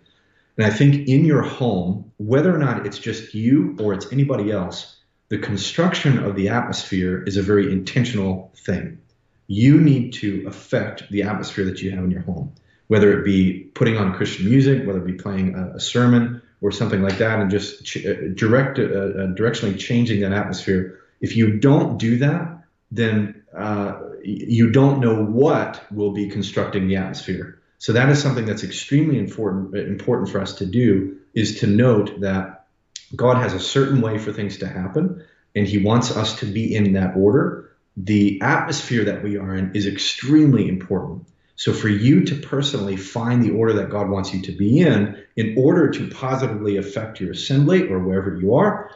[0.56, 4.50] And I think in your home, whether or not it's just you or it's anybody
[4.50, 4.96] else,
[5.28, 8.98] the construction of the atmosphere is a very intentional thing.
[9.46, 12.52] You need to affect the atmosphere that you have in your home,
[12.88, 16.72] whether it be putting on Christian music, whether it be playing a, a sermon or
[16.72, 20.98] something like that, and just ch- uh, direct, uh, uh, directionally changing that atmosphere.
[21.20, 22.58] If you don't do that,
[22.90, 27.60] then uh, you don't know what will be constructing the atmosphere.
[27.78, 32.20] So that is something that's extremely important important for us to do is to note
[32.20, 32.66] that
[33.14, 35.24] God has a certain way for things to happen,
[35.54, 37.70] and He wants us to be in that order.
[37.96, 41.26] The atmosphere that we are in is extremely important.
[41.56, 45.20] So for you to personally find the order that God wants you to be in,
[45.34, 48.92] in order to positively affect your assembly or wherever you are,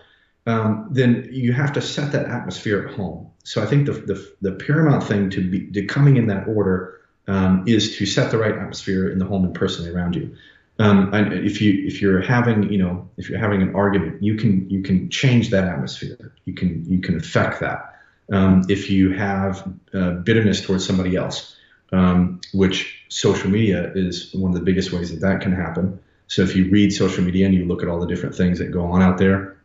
[0.47, 3.32] um, then you have to set that atmosphere at home.
[3.45, 7.01] So I think the, the, the paramount thing to be to coming in that order
[7.29, 10.37] um, is to set the right atmosphere in the home and personally around you.
[10.79, 14.37] Um, and if you if you're having you know if you're having an argument, you
[14.37, 16.35] can you can change that atmosphere.
[16.45, 18.01] You can you can affect that.
[18.33, 21.57] Um, if you have uh, bitterness towards somebody else,
[21.93, 26.01] um, which social media is one of the biggest ways that that can happen.
[26.29, 28.71] So if you read social media and you look at all the different things that
[28.71, 29.59] go on out there,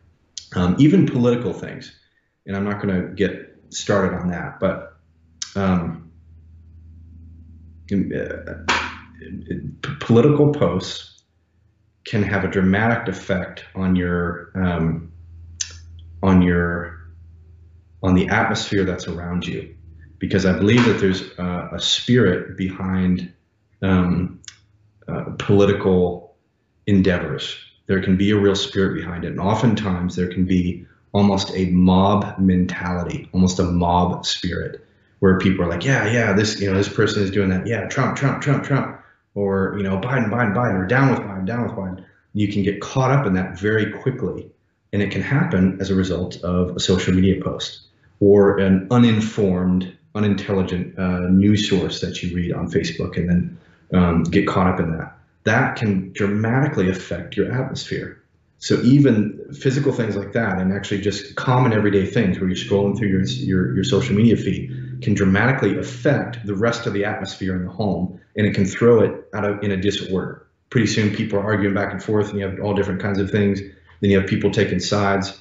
[0.55, 1.97] um, even political things.
[2.45, 4.97] And I'm not going to get started on that, but
[5.55, 6.11] um,
[7.91, 8.53] uh,
[9.99, 11.23] political posts
[12.05, 15.11] can have a dramatic effect on your um,
[16.23, 16.97] on your
[18.03, 19.75] on the atmosphere that's around you,
[20.19, 23.33] because I believe that there's uh, a spirit behind
[23.81, 24.41] um,
[25.07, 26.35] uh, political
[26.85, 27.57] endeavors
[27.87, 29.29] there can be a real spirit behind it.
[29.29, 30.85] And oftentimes there can be
[31.17, 34.85] almost a mob mentality, almost a mob spirit,
[35.19, 37.65] where people are like, yeah, yeah, this, you know, this person is doing that.
[37.65, 38.99] Yeah, Trump, Trump, Trump, Trump,
[39.33, 42.05] or you know, Biden, Biden, Biden, or down with Biden, down with Biden.
[42.33, 44.51] You can get caught up in that very quickly,
[44.93, 47.87] and it can happen as a result of a social media post
[48.19, 53.57] or an uninformed, unintelligent uh, news source that you read on Facebook, and then
[53.99, 58.21] um, get caught up in that that can dramatically affect your atmosphere.
[58.59, 62.97] So even physical things like that, and actually just common everyday things where you're scrolling
[62.97, 67.55] through your your, your social media feed, can dramatically affect the rest of the atmosphere
[67.55, 70.47] in the home, and it can throw it out of in a disorder.
[70.69, 73.29] Pretty soon, people are arguing back and forth, and you have all different kinds of
[73.29, 73.59] things.
[74.01, 75.39] Then you have people taking sides.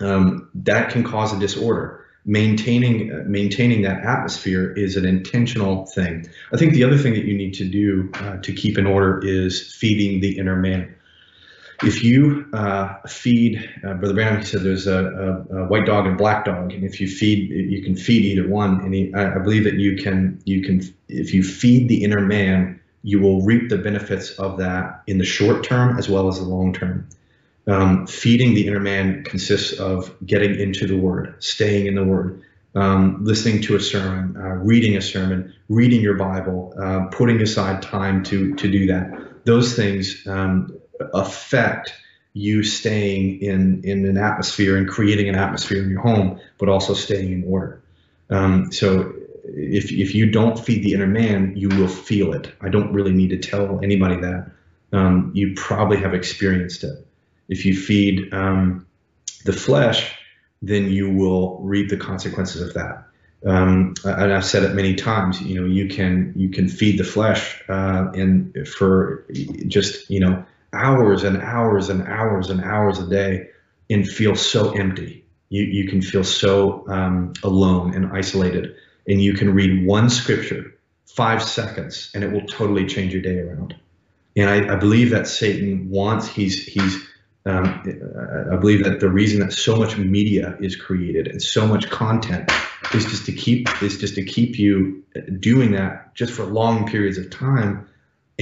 [0.00, 6.28] Um, that can cause a disorder maintaining uh, maintaining that atmosphere is an intentional thing.
[6.52, 9.20] I think the other thing that you need to do uh, to keep in order
[9.24, 10.94] is feeding the inner man.
[11.84, 16.06] If you uh, feed, uh, Brother Branham, he said there's a, a, a, white dog
[16.06, 18.80] and black dog, and if you feed, you can feed either one.
[18.80, 22.20] And he, I, I believe that you can, you can, if you feed the inner
[22.20, 26.38] man, you will reap the benefits of that in the short term as well as
[26.38, 27.08] the long term.
[27.66, 32.42] Um, feeding the inner man consists of getting into the Word, staying in the Word,
[32.74, 37.82] um, listening to a sermon, uh, reading a sermon, reading your Bible, uh, putting aside
[37.82, 39.44] time to to do that.
[39.44, 40.76] Those things um,
[41.14, 41.94] affect
[42.34, 46.94] you staying in in an atmosphere and creating an atmosphere in your home, but also
[46.94, 47.82] staying in order.
[48.30, 49.12] Um, so
[49.44, 52.52] if if you don't feed the inner man, you will feel it.
[52.60, 54.50] I don't really need to tell anybody that.
[54.92, 57.06] Um, you probably have experienced it.
[57.48, 58.86] If you feed um,
[59.44, 60.14] the flesh,
[60.60, 63.04] then you will reap the consequences of that.
[63.44, 65.40] Um, and I've said it many times.
[65.40, 69.26] You know, you can you can feed the flesh uh, and for
[69.66, 73.48] just you know hours and hours and hours and hours a day,
[73.90, 75.24] and feel so empty.
[75.48, 78.74] You you can feel so um, alone and isolated,
[79.06, 80.74] and you can read one scripture,
[81.06, 83.74] five seconds, and it will totally change your day around.
[84.34, 86.96] And I, I believe that Satan wants he's he's
[87.44, 87.82] um,
[88.52, 92.50] I believe that the reason that so much media is created and so much content
[92.94, 95.02] is just to keep is just to keep you
[95.40, 97.88] doing that just for long periods of time.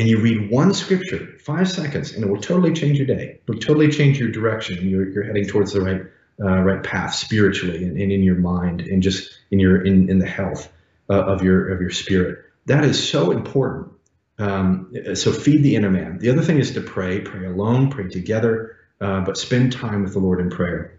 [0.01, 3.39] And you read one scripture, five seconds, and it will totally change your day.
[3.39, 4.89] It will totally change your direction.
[4.89, 6.03] You're, you're heading towards the right
[6.43, 10.19] uh, right path spiritually and, and, in your mind and just in your in, in
[10.19, 10.73] the health
[11.11, 12.47] uh, of your of your spirit.
[12.65, 13.93] That is so important
[14.41, 16.19] Um, so feed the inner man.
[16.19, 20.15] The other thing is to pray, pray alone, pray together, uh, but spend time with
[20.15, 20.99] the Lord in prayer.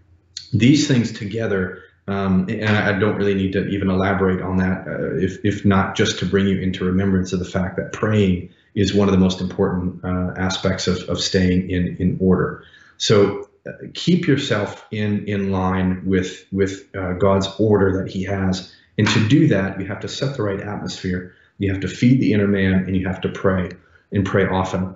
[0.54, 5.16] These things together, um, and I don't really need to even elaborate on that, uh,
[5.16, 8.94] if, if not just to bring you into remembrance of the fact that praying is
[8.94, 12.64] one of the most important uh, aspects of, of staying in, in order.
[12.98, 18.74] So uh, keep yourself in, in line with, with uh, God's order that He has.
[18.98, 22.20] And to do that, you have to set the right atmosphere you have to feed
[22.20, 23.70] the inner man and you have to pray
[24.12, 24.96] and pray often.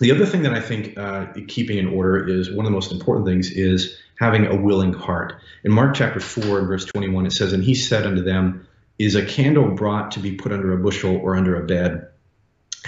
[0.00, 2.92] The other thing that I think uh, keeping in order is one of the most
[2.92, 5.40] important things is having a willing heart.
[5.64, 8.68] In Mark chapter 4 and verse 21, it says, And he said unto them,
[8.98, 12.08] Is a candle brought to be put under a bushel or under a bed,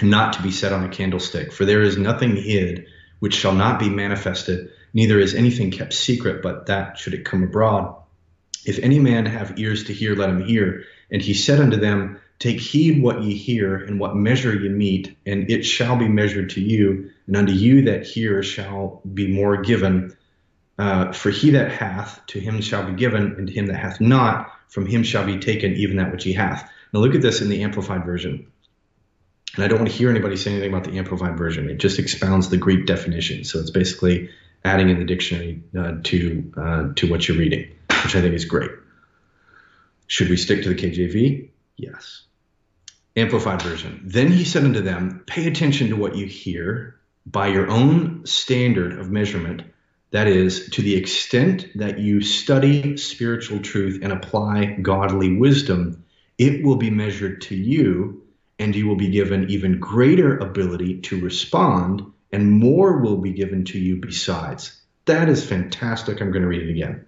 [0.01, 1.51] not to be set on a candlestick?
[1.51, 2.87] For there is nothing hid
[3.19, 7.43] which shall not be manifested, neither is anything kept secret, but that should it come
[7.43, 7.95] abroad.
[8.65, 10.85] If any man have ears to hear, let him hear.
[11.11, 15.15] And he said unto them, Take heed what ye hear and what measure ye meet,
[15.27, 19.61] and it shall be measured to you, and unto you that hear shall be more
[19.61, 20.15] given.
[20.79, 24.01] Uh, for he that hath, to him shall be given, and to him that hath
[24.01, 26.67] not, from him shall be taken even that which he hath.
[26.91, 28.50] Now look at this in the Amplified Version.
[29.55, 31.69] And I don't want to hear anybody say anything about the Amplified Version.
[31.69, 33.43] It just expounds the Greek definition.
[33.43, 34.29] So it's basically
[34.63, 37.71] adding in the dictionary uh, to uh, to what you're reading,
[38.03, 38.71] which I think is great.
[40.07, 41.49] Should we stick to the KJV?
[41.77, 42.23] Yes.
[43.15, 44.01] Amplified version.
[44.05, 48.99] Then he said unto them, Pay attention to what you hear by your own standard
[48.99, 49.63] of measurement.
[50.11, 56.03] That is, to the extent that you study spiritual truth and apply godly wisdom,
[56.37, 58.20] it will be measured to you,
[58.61, 63.65] and you will be given even greater ability to respond, and more will be given
[63.65, 64.79] to you besides.
[65.05, 66.21] That is fantastic.
[66.21, 67.05] I'm going to read it again.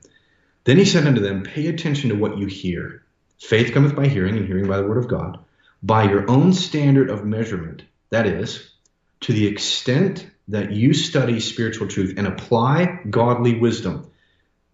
[0.65, 3.03] Then he said unto them, Pay attention to what you hear.
[3.39, 5.39] Faith cometh by hearing, and hearing by the word of God
[5.83, 8.71] by your own standard of measurement, that is,
[9.19, 14.09] to the extent that you study spiritual truth and apply godly wisdom,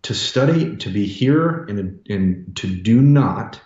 [0.04, 3.60] to study, to be here and, and to do not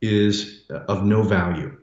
[0.00, 1.78] is of no value.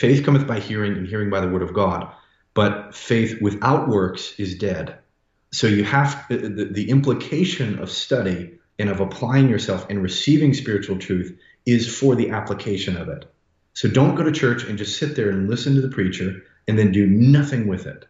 [0.00, 2.10] Faith cometh by hearing, and hearing by the word of God,
[2.54, 4.98] but faith without works is dead.
[5.52, 10.96] So you have the, the implication of study and of applying yourself and receiving spiritual
[10.96, 13.30] truth is for the application of it.
[13.74, 16.78] So don't go to church and just sit there and listen to the preacher and
[16.78, 18.06] then do nothing with it.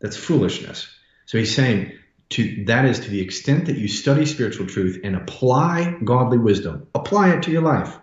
[0.00, 0.86] That's foolishness.
[1.26, 1.90] So he's saying
[2.28, 6.86] to that is to the extent that you study spiritual truth and apply godly wisdom,
[6.94, 7.98] apply it to your life.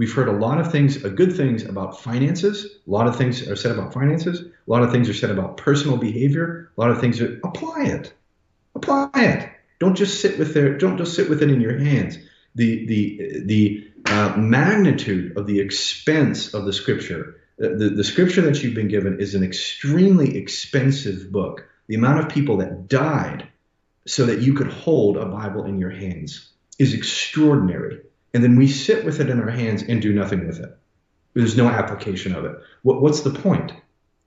[0.00, 2.64] We've heard a lot of things, uh, good things about finances.
[2.64, 4.40] A lot of things are said about finances.
[4.40, 6.72] A lot of things are said about personal behavior.
[6.74, 8.14] A lot of things are apply it.
[8.74, 9.50] Apply it.
[9.78, 10.78] Don't just sit with there.
[10.78, 12.16] Don't just sit with it in your hands.
[12.54, 17.38] The the the uh, magnitude of the expense of the scripture.
[17.58, 21.68] The, the scripture that you've been given is an extremely expensive book.
[21.88, 23.46] The amount of people that died
[24.06, 26.48] so that you could hold a Bible in your hands
[26.78, 28.00] is extraordinary.
[28.32, 30.76] And then we sit with it in our hands and do nothing with it.
[31.34, 32.56] There's no application of it.
[32.82, 33.72] What, what's the point?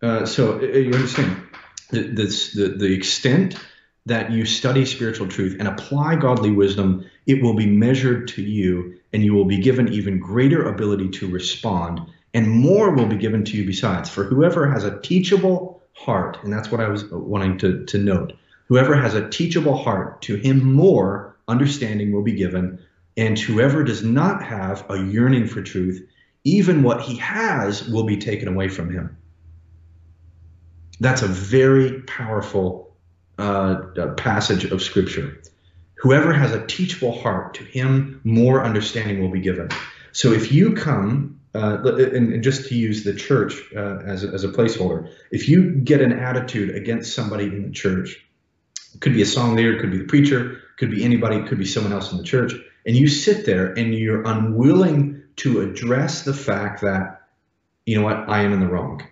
[0.01, 1.37] Uh, so uh, you understand
[1.91, 3.57] the, the, the extent
[4.05, 8.99] that you study spiritual truth and apply godly wisdom, it will be measured to you,
[9.13, 12.01] and you will be given even greater ability to respond,
[12.33, 14.09] and more will be given to you besides.
[14.09, 18.33] For whoever has a teachable heart, and that's what I was wanting to, to note,
[18.67, 22.79] whoever has a teachable heart, to him more understanding will be given,
[23.15, 26.07] and whoever does not have a yearning for truth,
[26.43, 29.17] even what he has will be taken away from him.
[30.99, 32.95] That's a very powerful
[33.37, 33.81] uh,
[34.17, 35.41] passage of Scripture.
[35.95, 39.69] Whoever has a teachable heart, to him more understanding will be given.
[40.11, 44.43] So if you come, uh, and, just to use the church uh, as, a, as
[44.43, 48.25] a placeholder, if you get an attitude against somebody in the church,
[48.93, 51.65] it could be a song leader, could be the preacher, could be anybody, could be
[51.65, 52.53] someone else in the church,
[52.85, 57.21] and you sit there and you're unwilling to address the fact that,
[57.85, 59.03] you know what, I am in the wrong.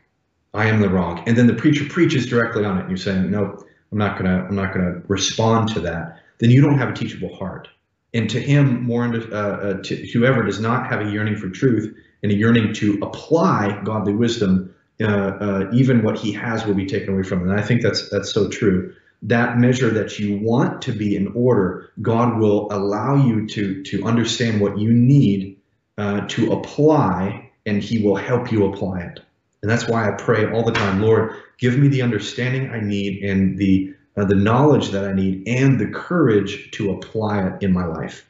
[0.53, 1.23] I am the wrong.
[1.27, 4.45] And then the preacher preaches directly on it, and you're saying, no, I'm not gonna
[4.47, 6.19] I'm not gonna respond to that.
[6.39, 7.67] Then you don't have a teachable heart.
[8.13, 11.95] And to him, more uh, uh, to whoever does not have a yearning for truth
[12.23, 16.85] and a yearning to apply godly wisdom, uh, uh, even what he has will be
[16.85, 17.49] taken away from him.
[17.49, 18.93] And I think that's that's so true.
[19.23, 24.03] That measure that you want to be in order, God will allow you to to
[24.05, 25.59] understand what you need
[25.97, 29.19] uh, to apply, and He will help you apply it.
[29.61, 33.23] And that's why I pray all the time, Lord, give me the understanding I need
[33.23, 37.71] and the uh, the knowledge that I need and the courage to apply it in
[37.71, 38.27] my life.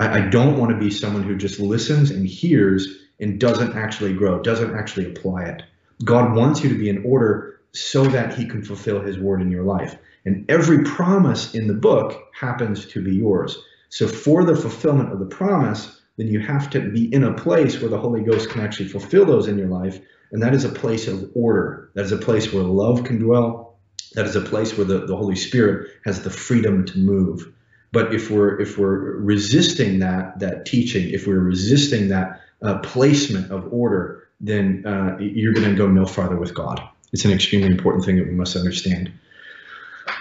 [0.00, 2.86] I, I don't want to be someone who just listens and hears
[3.20, 5.62] and doesn't actually grow, doesn't actually apply it.
[6.04, 9.50] God wants you to be in order so that he can fulfill his word in
[9.50, 9.96] your life.
[10.24, 13.58] And every promise in the book happens to be yours.
[13.88, 17.80] So for the fulfillment of the promise, then you have to be in a place
[17.80, 20.00] where the Holy Ghost can actually fulfill those in your life.
[20.30, 21.90] And that is a place of order.
[21.94, 23.78] That is a place where love can dwell.
[24.14, 27.52] That is a place where the, the Holy Spirit has the freedom to move.
[27.92, 33.50] But if we're if we're resisting that that teaching, if we're resisting that uh, placement
[33.50, 36.80] of order, then uh, you're going to go no farther with God.
[37.12, 39.12] It's an extremely important thing that we must understand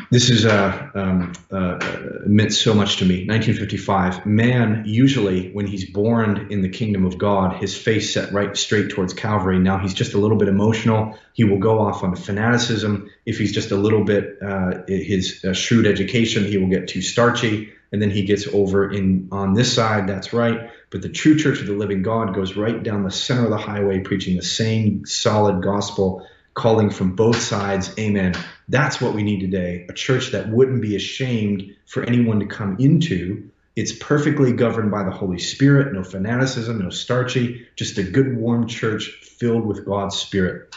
[0.09, 1.79] this is uh, um, uh,
[2.25, 3.25] meant so much to me.
[3.27, 4.25] 1955.
[4.25, 8.89] Man, usually when he's born in the kingdom of God, his face set right straight
[8.89, 9.59] towards Calvary.
[9.59, 11.17] Now he's just a little bit emotional.
[11.33, 13.09] He will go off on fanaticism.
[13.25, 17.01] If he's just a little bit uh, his uh, shrewd education, he will get too
[17.01, 20.07] starchy, and then he gets over in on this side.
[20.07, 20.69] That's right.
[20.89, 23.57] But the true church of the living God goes right down the center of the
[23.57, 28.33] highway, preaching the same solid gospel calling from both sides, amen.
[28.67, 32.77] That's what we need today a church that wouldn't be ashamed for anyone to come
[32.79, 33.49] into.
[33.75, 38.67] It's perfectly governed by the Holy Spirit, no fanaticism, no starchy, just a good, warm
[38.67, 39.07] church
[39.39, 40.75] filled with God's Spirit.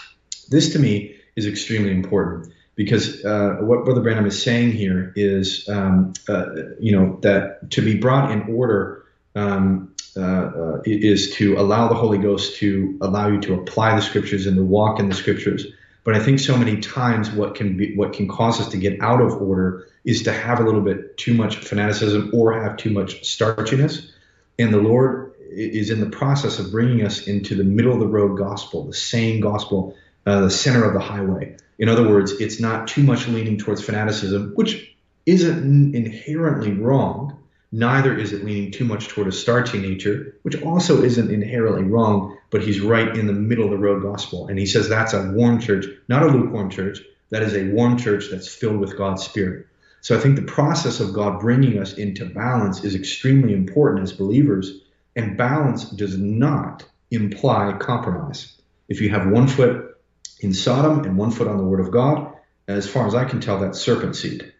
[0.48, 5.68] This to me is extremely important because uh, what Brother Branham is saying here is,
[5.68, 6.46] um, uh,
[6.78, 9.03] you know, that to be brought in order
[9.34, 14.02] um, uh, uh, is to allow the Holy Ghost to allow you to apply the
[14.02, 15.66] scriptures and to walk in the scriptures.
[16.04, 19.00] But I think so many times what can be what can cause us to get
[19.00, 22.90] out of order is to have a little bit too much fanaticism or have too
[22.90, 24.10] much starchiness.
[24.58, 28.06] And the Lord is in the process of bringing us into the middle of the
[28.06, 31.56] road gospel, the same gospel, uh, the center of the highway.
[31.78, 34.94] In other words, it's not too much leaning towards fanaticism, which
[35.26, 37.43] isn't inherently wrong
[37.76, 42.38] Neither is it leaning too much toward a starchy nature, which also isn't inherently wrong,
[42.50, 44.46] but he's right in the middle of the road gospel.
[44.46, 47.00] And he says that's a warm church, not a lukewarm church.
[47.30, 49.66] That is a warm church that's filled with God's Spirit.
[50.02, 54.12] So I think the process of God bringing us into balance is extremely important as
[54.12, 54.78] believers.
[55.16, 58.52] And balance does not imply compromise.
[58.88, 60.00] If you have one foot
[60.38, 62.36] in Sodom and one foot on the Word of God,
[62.68, 64.53] as far as I can tell, that's serpent seed.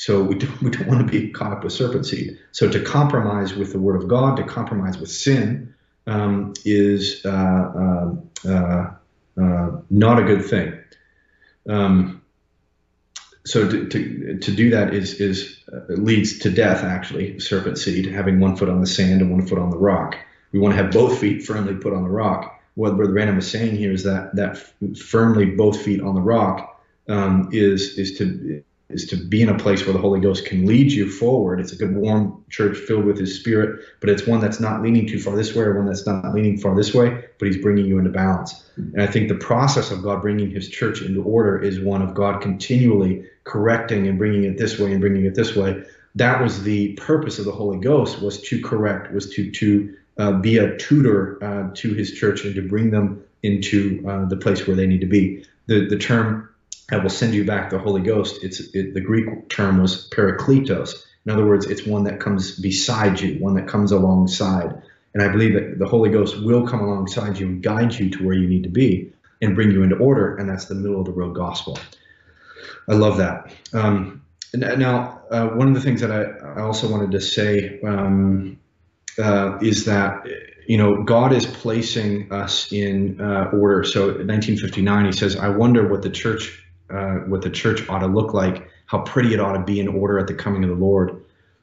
[0.00, 2.38] So we don't, we don't want to be caught up with serpent seed.
[2.52, 5.74] So to compromise with the word of God, to compromise with sin,
[6.06, 8.14] um, is uh, uh,
[8.48, 8.90] uh,
[9.38, 10.72] uh not a good thing.
[11.68, 12.22] Um,
[13.44, 18.06] so to, to, to, do that is, is uh, leads to death, actually, serpent seed,
[18.06, 20.16] having one foot on the sand and one foot on the rock.
[20.52, 22.58] We want to have both feet firmly put on the rock.
[22.74, 24.56] What Brother Branham is saying here is that that
[24.96, 29.56] firmly both feet on the rock um, is is to is to be in a
[29.56, 31.60] place where the Holy Ghost can lead you forward.
[31.60, 35.06] It's a good, warm church filled with His Spirit, but it's one that's not leaning
[35.06, 37.86] too far this way or one that's not leaning far this way, but He's bringing
[37.86, 38.68] you into balance.
[38.76, 42.14] And I think the process of God bringing His church into order is one of
[42.14, 45.82] God continually correcting and bringing it this way and bringing it this way.
[46.16, 50.32] That was the purpose of the Holy Ghost was to correct, was to to uh,
[50.32, 54.66] be a tutor uh, to His church and to bring them into uh, the place
[54.66, 55.46] where they need to be.
[55.66, 56.49] The the term
[56.90, 58.42] I will send you back the Holy Ghost.
[58.42, 60.94] It's it, the Greek term was parakletos.
[61.26, 64.82] In other words, it's one that comes beside you, one that comes alongside.
[65.12, 68.24] And I believe that the Holy Ghost will come alongside you and guide you to
[68.24, 69.12] where you need to be
[69.42, 70.36] and bring you into order.
[70.36, 71.78] And that's the middle of the road gospel.
[72.88, 73.52] I love that.
[73.72, 74.22] Um,
[74.54, 78.58] now, uh, one of the things that I, I also wanted to say um,
[79.18, 80.26] uh, is that
[80.66, 83.84] you know God is placing us in uh, order.
[83.84, 88.00] So, in 1959, he says, "I wonder what the church uh, what the church ought
[88.00, 90.70] to look like, how pretty it ought to be in order at the coming of
[90.70, 91.10] the Lord.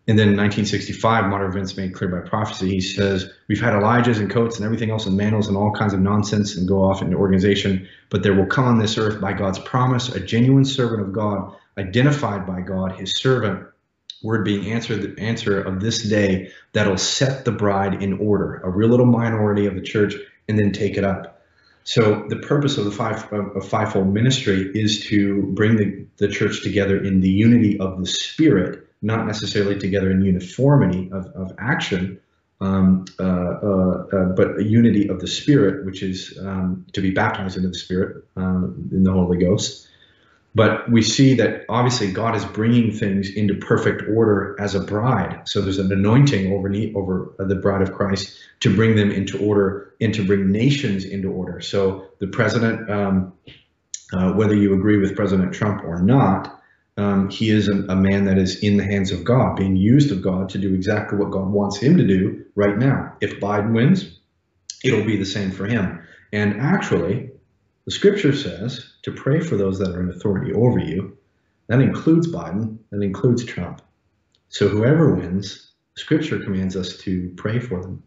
[0.10, 2.70] And then in 1965, modern events made clear by prophecy.
[2.70, 5.94] He says, We've had Elijahs and coats and everything else and mantles and all kinds
[5.94, 9.34] of nonsense and go off into organization, but there will come on this earth by
[9.34, 13.68] God's promise a genuine servant of God, identified by God, his servant,
[14.24, 18.70] word being answered, the answer of this day, that'll set the bride in order, a
[18.70, 20.16] real little minority of the church,
[20.48, 21.37] and then take it up.
[21.88, 26.62] So the purpose of the five of fivefold ministry is to bring the, the church
[26.62, 32.20] together in the unity of the spirit, not necessarily together in uniformity of, of action,
[32.60, 37.12] um, uh, uh, uh, but a unity of the spirit, which is um, to be
[37.12, 39.87] baptized into the spirit uh, in the Holy Ghost.
[40.58, 45.48] But we see that obviously God is bringing things into perfect order as a bride.
[45.48, 49.94] So there's an anointing over over the bride of Christ to bring them into order
[50.02, 51.62] and to bring nations into order.
[51.62, 53.34] So the president, um,
[54.12, 56.60] uh, whether you agree with President Trump or not,
[56.98, 60.12] um, he is a, a, man that is in the hands of God, being used
[60.12, 63.16] of God to do exactly what God wants him to do right now.
[63.22, 64.18] If Biden wins,
[64.84, 66.02] it'll be the same for him.
[66.34, 67.30] And actually,
[67.88, 71.18] The scripture says to pray for those that are in authority over you.
[71.68, 73.82] That includes Biden, that includes Trump.
[74.50, 78.04] So whoever wins, scripture commands us to pray for them,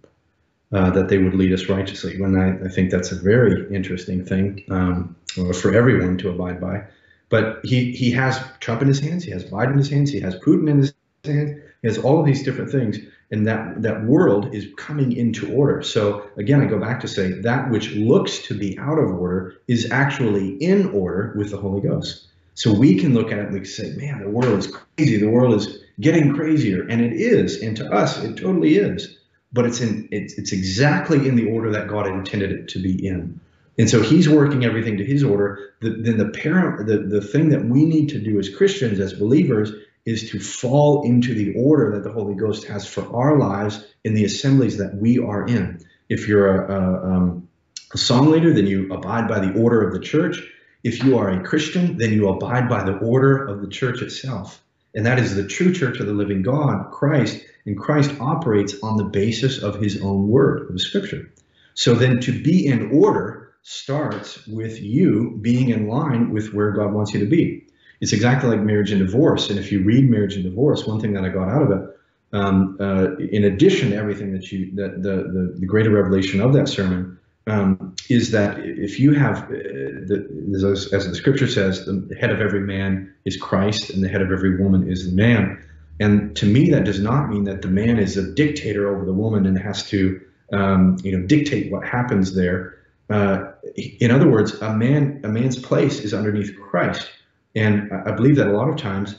[0.70, 2.20] uh, that they would lead us righteously.
[2.20, 5.16] When I, I think that's a very interesting thing um,
[5.54, 6.84] for everyone to abide by.
[7.30, 10.20] But he, he has Trump in his hands, he has Biden in his hands, he
[10.20, 10.92] has Putin in his
[11.24, 11.54] he
[11.84, 12.98] has all of these different things
[13.30, 15.82] and that that world is coming into order.
[15.82, 19.56] So again i go back to say that which looks to be out of order
[19.68, 22.26] is actually in order with the holy ghost.
[22.54, 25.18] So we can look at it and we can say man the world is crazy.
[25.18, 26.86] The world is getting crazier.
[26.88, 29.16] And it is and to us it totally is.
[29.52, 33.06] But it's in it's, it's exactly in the order that god intended it to be
[33.06, 33.40] in.
[33.78, 35.72] And so he's working everything to his order.
[35.80, 39.14] The, then the parent the, the thing that we need to do as christians as
[39.14, 39.72] believers
[40.10, 44.14] is to fall into the order that the Holy Ghost has for our lives in
[44.14, 45.80] the assemblies that we are in.
[46.08, 47.48] If you're a, a, um,
[47.94, 50.42] a song leader, then you abide by the order of the church.
[50.82, 54.60] If you are a Christian, then you abide by the order of the church itself.
[54.94, 57.44] And that is the true church of the living God, Christ.
[57.64, 61.30] And Christ operates on the basis of his own word, of scripture.
[61.74, 66.92] So then to be in order starts with you being in line with where God
[66.92, 67.66] wants you to be
[68.00, 69.50] it's exactly like marriage and divorce.
[69.50, 71.96] And if you read marriage and divorce, one thing that I got out of it,
[72.32, 76.52] um, uh, in addition to everything that you that the the, the greater revelation of
[76.52, 81.84] that sermon um, is that if you have uh, the, as, as the scripture says,
[81.86, 85.16] the head of every man is Christ, and the head of every woman is the
[85.16, 85.62] man.
[85.98, 89.12] And to me, that does not mean that the man is a dictator over the
[89.12, 90.20] woman and has to,
[90.52, 92.78] um, you know, dictate what happens there.
[93.10, 97.10] Uh, in other words, a man, a man's place is underneath Christ.
[97.54, 99.14] And I believe that a lot of times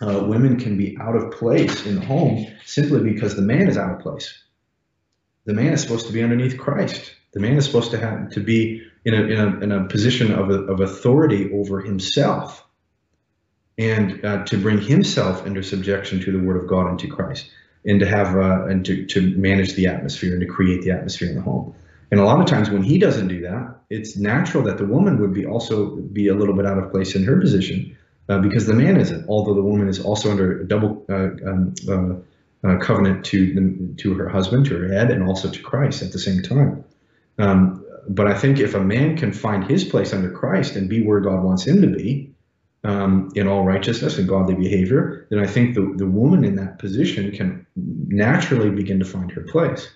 [0.00, 3.76] uh, women can be out of place in the home simply because the man is
[3.76, 4.42] out of place.
[5.46, 7.12] The man is supposed to be underneath Christ.
[7.32, 10.32] The man is supposed to have to be in a, in a, in a position
[10.32, 12.64] of, of authority over himself
[13.78, 17.50] and uh, to bring himself into subjection to the word of God and to Christ
[17.84, 21.28] and to have uh, and to, to manage the atmosphere and to create the atmosphere
[21.28, 21.74] in the home.
[22.10, 25.20] And a lot of times when he doesn't do that, it's natural that the woman
[25.20, 27.96] would be also be a little bit out of place in her position
[28.28, 29.28] uh, because the man isn't.
[29.28, 33.94] Although the woman is also under a double uh, um, uh, uh, covenant to the,
[34.02, 36.84] to her husband, to her head, and also to Christ at the same time.
[37.38, 41.02] Um, but I think if a man can find his place under Christ and be
[41.02, 42.32] where God wants him to be,
[42.86, 46.78] um, in all righteousness and godly behavior, then I think the, the woman in that
[46.78, 49.90] position can naturally begin to find her place.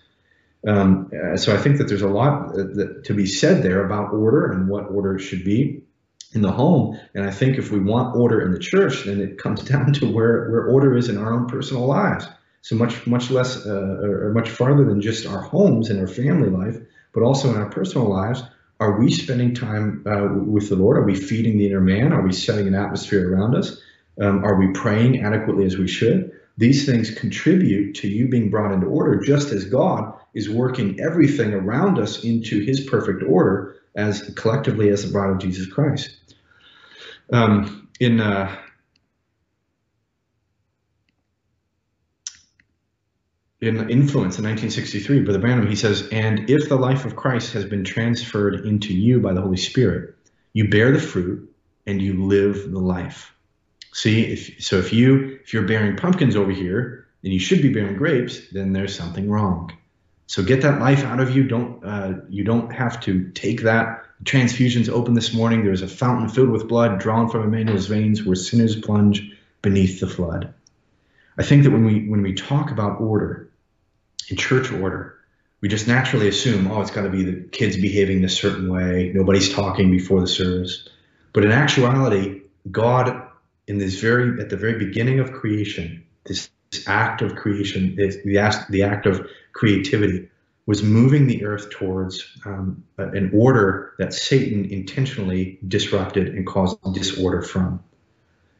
[0.66, 3.84] Um, uh, so I think that there's a lot uh, that, to be said there
[3.84, 5.82] about order and what order should be
[6.32, 6.98] in the home.
[7.14, 10.06] And I think if we want order in the church, then it comes down to
[10.12, 12.26] where, where order is in our own personal lives.
[12.62, 16.50] So much much less uh, or much farther than just our homes and our family
[16.50, 16.76] life,
[17.14, 18.42] but also in our personal lives.
[18.80, 20.98] Are we spending time uh, with the Lord?
[20.98, 22.12] Are we feeding the inner man?
[22.12, 23.80] Are we setting an atmosphere around us?
[24.20, 26.32] Um, are we praying adequately as we should?
[26.58, 31.52] These things contribute to you being brought into order, just as God is working everything
[31.52, 36.16] around us into his perfect order as collectively as the bride of Jesus Christ.
[37.32, 38.56] Um, in uh,
[43.60, 47.64] in Influence in 1963, Brother Branham, he says, and if the life of Christ has
[47.66, 50.14] been transferred into you by the Holy Spirit,
[50.54, 51.54] you bear the fruit
[51.86, 53.34] and you live the life.
[53.92, 57.72] See, if, so if you if you're bearing pumpkins over here, and you should be
[57.72, 59.72] bearing grapes, then there's something wrong.
[60.30, 61.42] So get that life out of you.
[61.42, 64.04] Don't uh, you don't have to take that.
[64.22, 65.64] Transfusions open this morning.
[65.64, 69.28] There's a fountain filled with blood drawn from Emmanuel's veins, where sinners plunge
[69.60, 70.54] beneath the flood.
[71.36, 73.50] I think that when we when we talk about order,
[74.28, 75.18] in church order,
[75.62, 79.10] we just naturally assume, oh, it's got to be the kids behaving this certain way.
[79.12, 80.88] Nobody's talking before the service.
[81.32, 83.20] But in actuality, God,
[83.66, 86.50] in this very at the very beginning of creation, this
[86.86, 90.28] act of creation, the act, the act of creativity,
[90.66, 97.42] was moving the earth towards um, an order that Satan intentionally disrupted and caused disorder
[97.42, 97.82] from.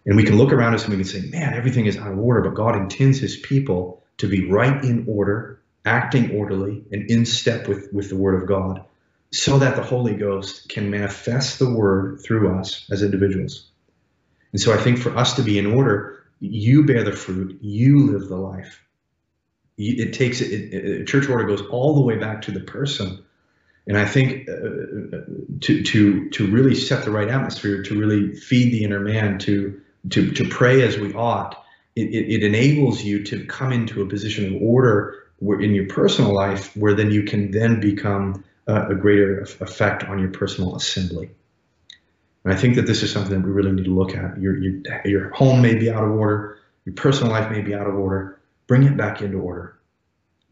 [0.07, 2.19] And we can look around us and we can say, man, everything is out of
[2.19, 7.27] order, but God intends his people to be right in order, acting orderly, and in
[7.27, 8.85] step with, with the word of God,
[9.31, 13.71] so that the Holy Ghost can manifest the word through us as individuals.
[14.53, 18.11] And so I think for us to be in order, you bear the fruit, you
[18.13, 18.83] live the life.
[19.79, 23.25] It takes it, it, church order goes all the way back to the person,
[23.87, 25.23] and I think uh,
[25.61, 29.81] to to to really set the right atmosphere, to really feed the inner man, to
[30.11, 31.65] to to pray as we ought,
[31.97, 35.87] it, it, it enables you to come into a position of order where in your
[35.87, 40.77] personal life, where then you can then become uh, a greater effect on your personal
[40.77, 41.31] assembly.
[42.45, 44.41] And I think that this is something that we really need to look at.
[44.41, 47.87] Your, your, your home may be out of order, your personal life may be out
[47.87, 48.41] of order.
[48.67, 49.79] Bring it back into order.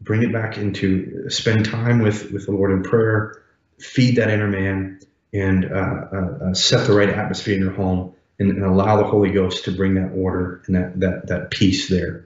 [0.01, 3.43] Bring it back into spend time with, with the Lord in prayer,
[3.79, 4.99] feed that inner man,
[5.33, 9.03] and uh, uh, uh, set the right atmosphere in your home and, and, allow the
[9.03, 12.25] Holy Ghost to bring that order and that, that, that peace there.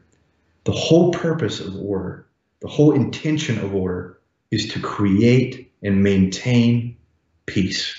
[0.64, 2.26] The whole purpose of order,
[2.61, 4.20] the whole intention of order
[4.51, 6.95] is to create and maintain
[7.45, 7.93] peace.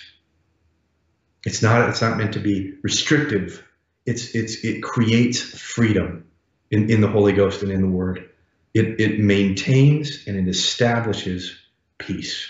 [1.44, 3.64] It's not, it's not meant to be restrictive.
[4.06, 6.26] It's, it's, it creates freedom
[6.70, 8.30] in, in the Holy Ghost and in the Word.
[8.72, 11.56] It, it maintains and it establishes
[11.98, 12.48] peace.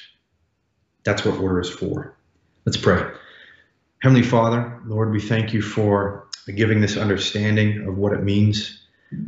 [1.05, 2.17] That's what order is for.
[2.65, 3.11] Let's pray.
[3.99, 8.83] Heavenly Father, Lord, we thank you for giving this understanding of what it means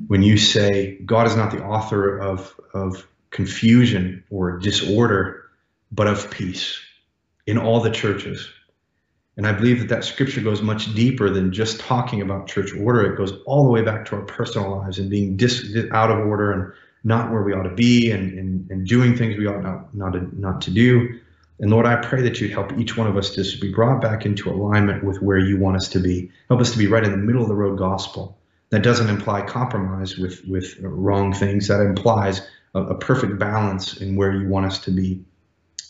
[0.07, 5.45] when you say God is not the author of, of confusion or disorder,
[5.93, 6.79] but of peace
[7.47, 8.49] in all the churches.
[9.37, 13.13] And I believe that that scripture goes much deeper than just talking about church order.
[13.13, 16.27] It goes all the way back to our personal lives and being dis, out of
[16.27, 16.73] order and
[17.05, 20.15] not where we ought to be and, and, and doing things we ought not, not,
[20.15, 21.21] to, not to do.
[21.61, 24.27] And Lord, I pray that you'd help each one of us to be brought back
[24.27, 26.31] into alignment with where you want us to be.
[26.49, 28.39] Help us to be right in the middle of the road gospel.
[28.71, 31.69] That doesn't imply compromise with, with wrong things.
[31.69, 32.41] That implies
[32.75, 35.25] a, a perfect balance in where you want us to be.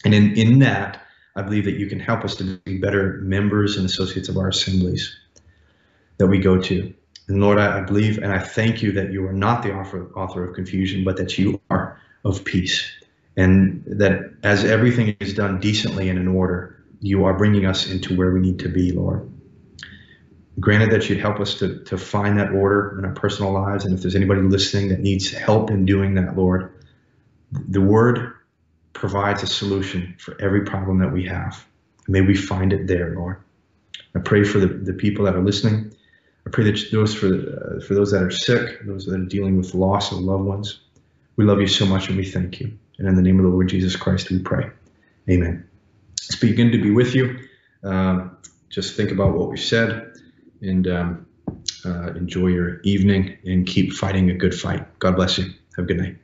[0.05, 1.06] And in, in that,
[1.37, 4.49] I believe that you can help us to be better members and associates of our
[4.49, 5.15] assemblies
[6.17, 6.95] that we go to.
[7.29, 10.45] And Lord, I, believe and I thank you that you are not the author, author
[10.45, 12.91] of confusion, but that you are of peace.
[13.37, 18.17] And that as everything is done decently and in order, you are bringing us into
[18.17, 19.31] where we need to be, Lord.
[20.59, 23.85] Granted that you'd help us to, to find that order in our personal lives.
[23.85, 26.73] And if there's anybody listening that needs help in doing that, Lord,
[27.53, 28.36] the word
[28.97, 31.65] provides a solution for every problem that we have.
[32.09, 33.37] May we find it there, Lord.
[34.15, 35.93] I pray for the, the people that are listening.
[36.47, 39.59] I pray that those for uh, for those that are sick, those that are dealing
[39.59, 40.81] with loss of loved ones.
[41.37, 42.79] We love you so much and we thank you.
[42.99, 44.71] And in the name of the Lord Jesus Christ, we pray.
[45.29, 45.69] Amen.
[46.15, 47.39] It's been good to be with you.
[47.85, 48.39] Um,
[48.71, 50.13] just think about what we said
[50.63, 51.27] and um,
[51.85, 54.99] uh, enjoy your evening and keep fighting a good fight.
[54.99, 55.45] God bless you.
[55.77, 56.17] Have a good night.